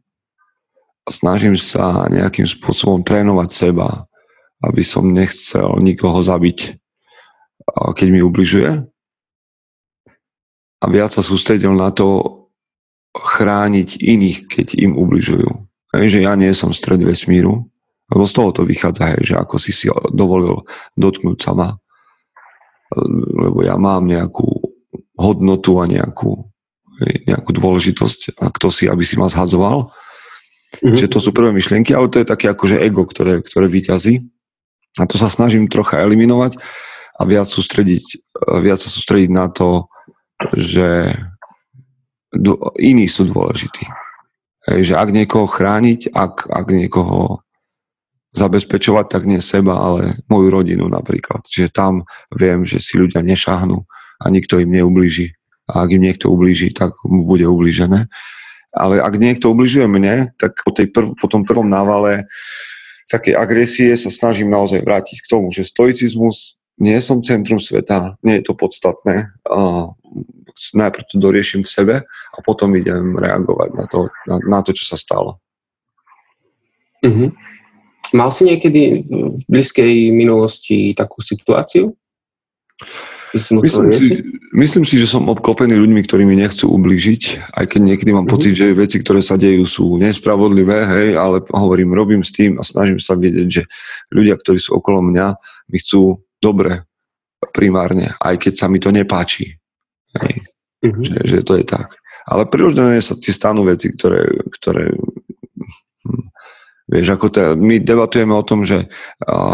[1.05, 4.10] Snažím sa nejakým spôsobom trénovať seba,
[4.61, 6.77] aby som nechcel nikoho zabiť,
[7.97, 8.91] keď mi ubližuje
[10.81, 12.41] a viac sa sústredil na to
[13.13, 15.51] chrániť iných, keď im ubližujú.
[15.97, 17.67] Hej, že ja nie som stred vesmíru,
[18.11, 20.63] lebo z toho to vychádza, hej, že ako si si dovolil
[20.95, 21.69] dotknúť sa ma,
[23.39, 24.47] lebo ja mám nejakú
[25.19, 26.47] hodnotu a nejakú,
[27.03, 29.91] hej, nejakú dôležitosť a kto si, aby si ma zhadzoval.
[30.81, 30.95] Mm-hmm.
[30.95, 34.23] Čiže to sú prvé myšlienky, ale to je také akože ego, ktoré, ktoré vyťazí.
[34.99, 36.59] A to sa snažím trocha eliminovať
[37.21, 38.27] a viac, sústrediť,
[38.65, 39.87] viac sa sústrediť na to,
[40.57, 41.15] že
[42.81, 43.87] iní sú dôležití.
[44.71, 47.45] Hej, že ak niekoho chrániť, ak, ak niekoho
[48.31, 51.43] zabezpečovať, tak nie seba, ale moju rodinu napríklad.
[51.47, 53.83] Čiže tam viem, že si ľudia nešáhnu
[54.23, 55.35] a nikto im neublíži.
[55.71, 58.07] A ak im niekto ublíži, tak mu bude ublížené.
[58.71, 62.31] Ale ak niekto ubližuje mne, tak po, tej prv, po tom prvom návale
[63.11, 68.41] takej agresie sa snažím naozaj vrátiť k tomu, že stoicizmus nie som centrum sveta, nie
[68.41, 69.29] je to podstatné.
[69.45, 69.93] Uh,
[70.75, 74.95] najprv to doriešim v sebe a potom idem reagovať na to, na, na to čo
[74.95, 75.39] sa stalo.
[77.05, 77.33] Uh-huh.
[78.13, 81.95] Mal si niekedy v blízkej minulosti takú situáciu?
[83.31, 84.07] Myslím si,
[84.51, 88.35] myslím si, že som obklopený ľuďmi, ktorí mi nechcú ubližiť, aj keď niekedy mám mm-hmm.
[88.35, 92.67] pocit, že veci, ktoré sa dejú, sú nespravodlivé, hej, ale hovorím, robím s tým a
[92.67, 93.63] snažím sa vedieť, že
[94.11, 95.39] ľudia, ktorí sú okolo mňa,
[95.71, 96.83] mi chcú dobre
[97.55, 99.55] primárne, aj keď sa mi to nepáči.
[100.19, 100.35] Hej.
[100.83, 101.05] Mm-hmm.
[101.07, 101.95] Že, že to je tak.
[102.27, 104.27] Ale prirodzene sa ti stanú veci, ktoré,
[104.59, 104.91] ktoré
[106.03, 106.25] hm,
[106.91, 108.91] vieš, ako te, my debatujeme o tom, že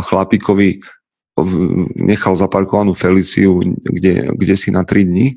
[0.08, 0.80] chlapíkovi
[2.00, 5.36] nechal zaparkovanú Feliciu kde, kde si na 3 dní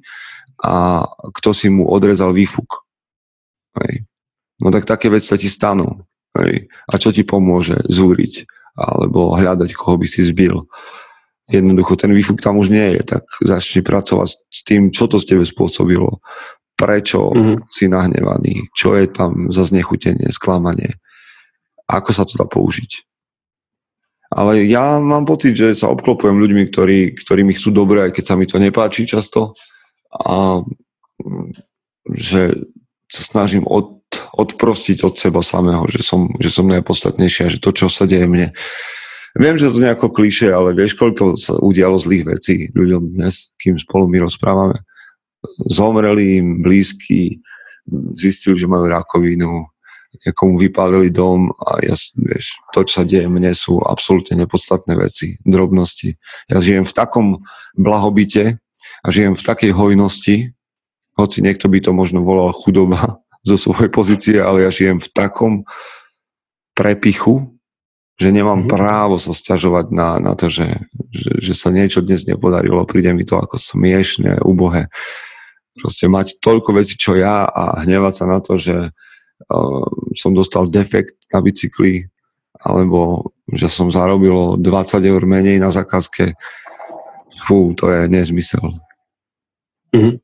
[0.64, 1.04] a
[1.36, 2.88] kto si mu odrezal výfuk.
[3.84, 4.08] Hej.
[4.64, 6.08] No tak také veci sa ti stanú.
[6.36, 6.72] Hej.
[6.88, 7.80] A čo ti pomôže?
[7.88, 8.48] Zúriť
[8.80, 10.64] alebo hľadať, koho by si zbil
[11.50, 15.34] jednoducho ten výfuk tam už nie je, tak začni pracovať s tým, čo to z
[15.34, 16.22] tebe spôsobilo,
[16.78, 17.58] prečo mm-hmm.
[17.68, 21.02] si nahnevaný, čo je tam za znechutenie, sklamanie,
[21.90, 23.09] ako sa to dá použiť.
[24.30, 28.24] Ale ja mám pocit, že sa obklopujem ľuďmi, ktorí, ktorí mi chcú dobre, aj keď
[28.30, 29.58] sa mi to nepáči často.
[30.14, 30.62] A
[32.14, 32.54] že
[33.10, 34.06] sa snažím od,
[34.38, 38.30] odprostiť od seba samého, že som, že som najpodstatnejší a že to, čo sa deje
[38.30, 38.54] mne,
[39.38, 43.78] Viem, že to nejako kliše, ale vieš, koľko sa udialo zlých vecí ľuďom dnes, kým
[43.78, 44.82] spolu my rozprávame.
[45.70, 47.38] Zomreli im blízky,
[48.18, 49.70] zistili, že majú rakovinu,
[50.10, 55.38] niekomu vypálili dom a ja, vieš, to, čo sa deje mne, sú absolútne nepodstatné veci,
[55.46, 56.18] drobnosti.
[56.50, 57.28] Ja žijem v takom
[57.78, 58.58] blahobite
[59.06, 60.36] a žijem v takej hojnosti,
[61.20, 65.54] hoci niekto by to možno volal chudoba zo svojej pozície, ale ja žijem v takom
[66.74, 67.60] prepichu,
[68.20, 68.76] že nemám mm-hmm.
[68.76, 70.68] právo sa stiažovať na, na to, že,
[71.08, 72.84] že, že sa niečo dnes nepodarilo.
[72.84, 74.92] Príde mi to ako smiešne, ubohe.
[75.80, 78.92] Proste mať toľko vecí, čo ja a hnevať sa na to, že
[80.14, 82.06] som dostal defekt na bicykli
[82.60, 84.66] alebo že som zarobil 20
[85.10, 86.36] eur menej na zákazke.
[87.48, 88.76] Fú, to je nezmysel.
[89.96, 90.16] Mm-hmm.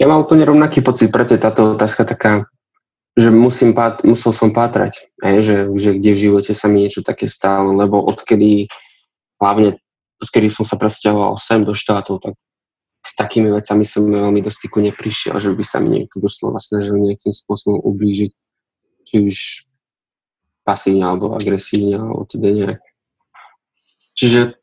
[0.00, 2.48] Ja mám úplne rovnaký pocit, preto je táto otázka taká
[3.14, 6.98] že musím pát, musel som pátrať, aj, že, že kde v živote sa mi niečo
[6.98, 8.66] také stalo, lebo odkedy,
[9.38, 9.78] hlavne
[10.18, 12.34] odkedy som sa presťahoval sem do štátov, tak
[13.04, 16.96] s takými vecami som veľmi do styku neprišiel, že by sa mi niekto doslova snažil
[16.96, 18.32] nejakým spôsobom ublížiť.
[19.04, 19.36] Či už
[20.64, 22.80] pasívne alebo agresívne, alebo teda nejak.
[24.16, 24.56] Čiže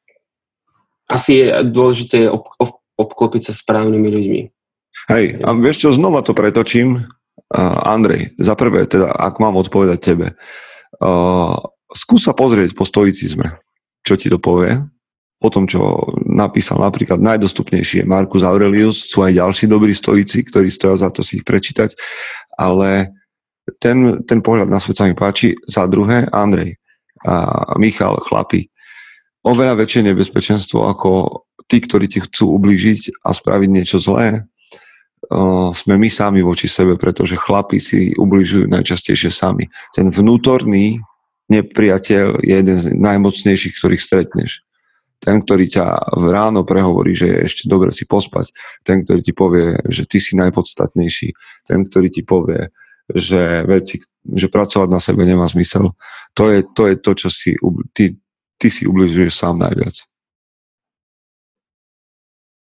[1.06, 4.42] asi je dôležité ob, ob, obklopiť sa správnymi ľuďmi.
[5.14, 7.06] Hej, a vieš čo, znova to pretočím.
[7.52, 10.28] Uh, Andrej, za prvé, teda, ak mám odpovedať tebe,
[11.04, 11.56] uh,
[11.92, 13.60] skús sa pozrieť po stoicizme,
[14.08, 14.80] čo ti to povie,
[15.42, 20.70] o tom, čo napísal napríklad najdostupnejší je Marcus Aurelius, sú aj ďalší dobrí stoici, ktorí
[20.70, 21.98] stoja za to si ich prečítať,
[22.62, 23.10] ale
[23.82, 25.58] ten, ten pohľad na svet sa mi páči.
[25.66, 26.78] Za druhé, Andrej
[27.26, 28.70] a Michal, chlapi,
[29.46, 34.46] oveľa väčšie nebezpečenstvo ako tí, ktorí ti chcú ublížiť a spraviť niečo zlé,
[35.72, 39.70] sme my sami voči sebe, pretože chlapi si ubližujú najčastejšie sami.
[39.94, 40.98] Ten vnútorný
[41.48, 44.66] nepriateľ je jeden z najmocnejších, ktorých stretneš.
[45.22, 48.50] Ten, ktorý ťa v ráno prehovorí, že je ešte dobre si pospať.
[48.82, 51.30] Ten, ktorý ti povie, že ty si najpodstatnejší.
[51.70, 52.74] Ten, ktorý ti povie,
[53.06, 55.94] že veci, že pracovať na sebe nemá zmysel.
[56.34, 57.54] To je to, je to čo si
[57.94, 58.18] ty,
[58.58, 59.94] ty si ubližuješ sám najviac.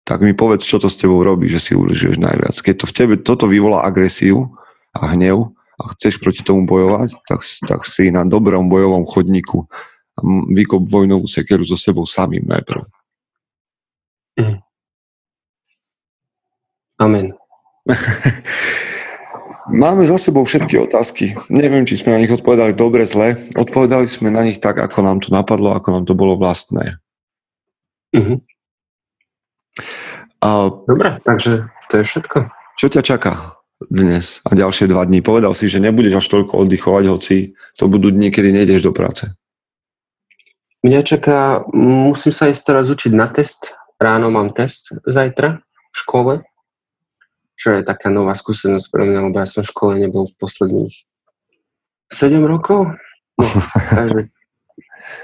[0.07, 2.55] Tak mi povedz, čo to s tebou robí, že si ubližuješ najviac.
[2.55, 4.55] Keď to v tebe toto vyvolá agresiu
[4.95, 9.67] a hnev a chceš proti tomu bojovať, tak, tak si na dobrom bojovom chodníku
[10.53, 12.83] vykop vojnovú sekeru so sebou samým najprv.
[14.41, 14.59] Mm.
[16.97, 17.27] Amen.
[19.67, 21.35] Máme za sebou všetky otázky.
[21.51, 23.35] Neviem, či sme na nich odpovedali dobre, zle.
[23.59, 27.03] Odpovedali sme na nich tak, ako nám to napadlo, ako nám to bolo vlastné.
[28.15, 28.39] Uh-huh.
[30.39, 32.47] A, Dobre, takže to je všetko.
[32.79, 33.59] Čo ťa čaká
[33.91, 35.19] dnes a ďalšie dva dní?
[35.19, 39.35] Povedal si, že nebudeš až toľko oddychovať, hoci to budú dni, kedy nejdeš do práce.
[40.85, 43.73] Mňa čaká, musím sa ísť teraz učiť na test.
[43.97, 46.45] Ráno mám test zajtra v škole
[47.57, 50.95] čo je taká nová skúsenosť pre mňa, lebo ja som v škole nebol v posledných
[52.13, 52.93] 7 rokov.
[53.41, 53.45] No,
[53.97, 54.29] takže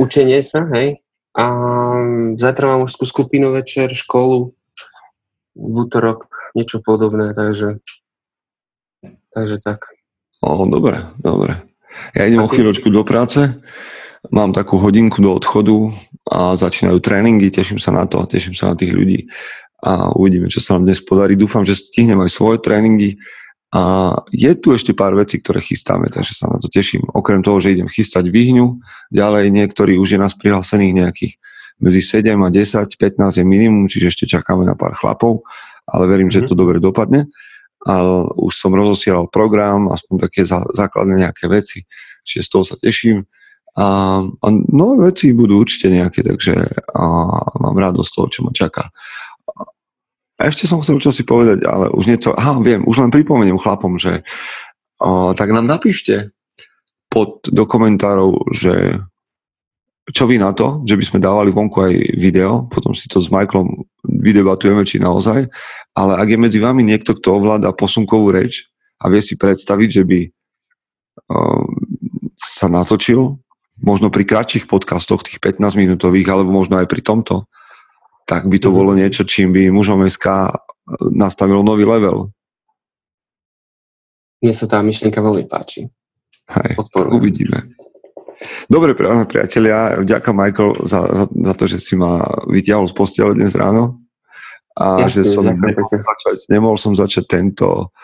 [0.00, 1.04] učenie sa, hej.
[1.36, 1.44] A
[2.36, 4.52] zajtra mám už skupinu večer, školu,
[5.52, 7.80] v útorok niečo podobné, takže,
[9.32, 9.84] takže tak.
[10.40, 11.60] O, dobre, dobre.
[12.16, 13.60] Ja idem o chvíľočku do práce,
[14.30, 15.90] mám takú hodinku do odchodu
[16.30, 19.26] a začínajú tréningy, teším sa na to, teším sa na tých ľudí
[19.82, 21.34] a uvidíme, čo sa nám dnes podarí.
[21.34, 23.18] Dúfam, že stihnem aj svoje tréningy
[23.74, 27.02] a je tu ešte pár vecí, ktoré chystáme, takže sa na to teším.
[27.10, 28.78] Okrem toho, že idem chystať výhňu,
[29.10, 31.32] ďalej niektorí už je nás prihlásených nejakých
[31.82, 35.42] medzi 7 a 10, 15 je minimum, čiže ešte čakáme na pár chlapov,
[35.88, 36.46] ale verím, mm-hmm.
[36.46, 36.48] že mhm.
[36.48, 37.26] to dobre dopadne.
[37.82, 37.98] A
[38.38, 41.82] už som rozosielal program, aspoň také zá, základné nejaké veci,
[42.22, 43.26] čiže z toho sa teším.
[43.72, 46.52] A, a nové veci budú určite nejaké, takže
[46.92, 47.04] a,
[47.56, 48.92] mám radosť toho, čo ma čaká.
[50.36, 53.56] A ešte som chcel čo si povedať, ale už niečo, aha, viem, už len pripomeniem
[53.56, 54.26] chlapom, že
[54.98, 56.34] o, tak nám napíšte
[57.12, 58.98] pod do komentárov, že
[60.10, 63.30] čo vy na to, že by sme dávali vonku aj video, potom si to s
[63.30, 65.46] Michaelom vydebatujeme, či naozaj,
[65.94, 68.66] ale ak je medzi vami niekto, kto ovláda posunkovú reč
[68.98, 71.64] a vie si predstaviť, že by uh,
[72.34, 73.38] sa natočil,
[73.82, 77.50] možno pri kratších podcastoch, tých 15 minútových, alebo možno aj pri tomto,
[78.24, 80.54] tak by to mm bolo niečo, čím by mužom SK
[81.12, 82.30] nastavilo nový level.
[84.42, 85.86] Mne sa tá myšlienka veľmi páči.
[86.50, 86.74] Hej,
[87.14, 87.70] uvidíme.
[88.66, 88.98] Dobre,
[89.30, 94.02] priatelia, ďakujem Michael za, za, za to, že si ma vytiahol z postele dnes ráno
[94.74, 97.94] a Jasne, že som nemohol začať, nemohol som začať tento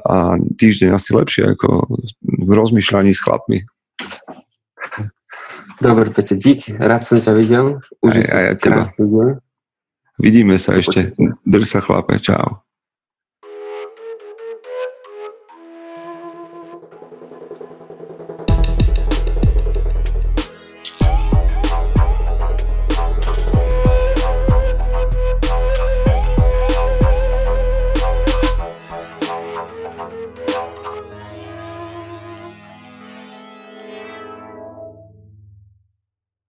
[0.00, 1.68] a týždeň asi lepšie ako
[2.22, 3.66] v rozmýšľaní s chlapmi.
[5.80, 7.80] Dobre, Peťo, dík, rád som ťa videl.
[8.04, 8.82] Už aj, aj ja teba.
[10.20, 11.16] Vidíme sa ešte.
[11.48, 12.60] Drž sa chlape, čau.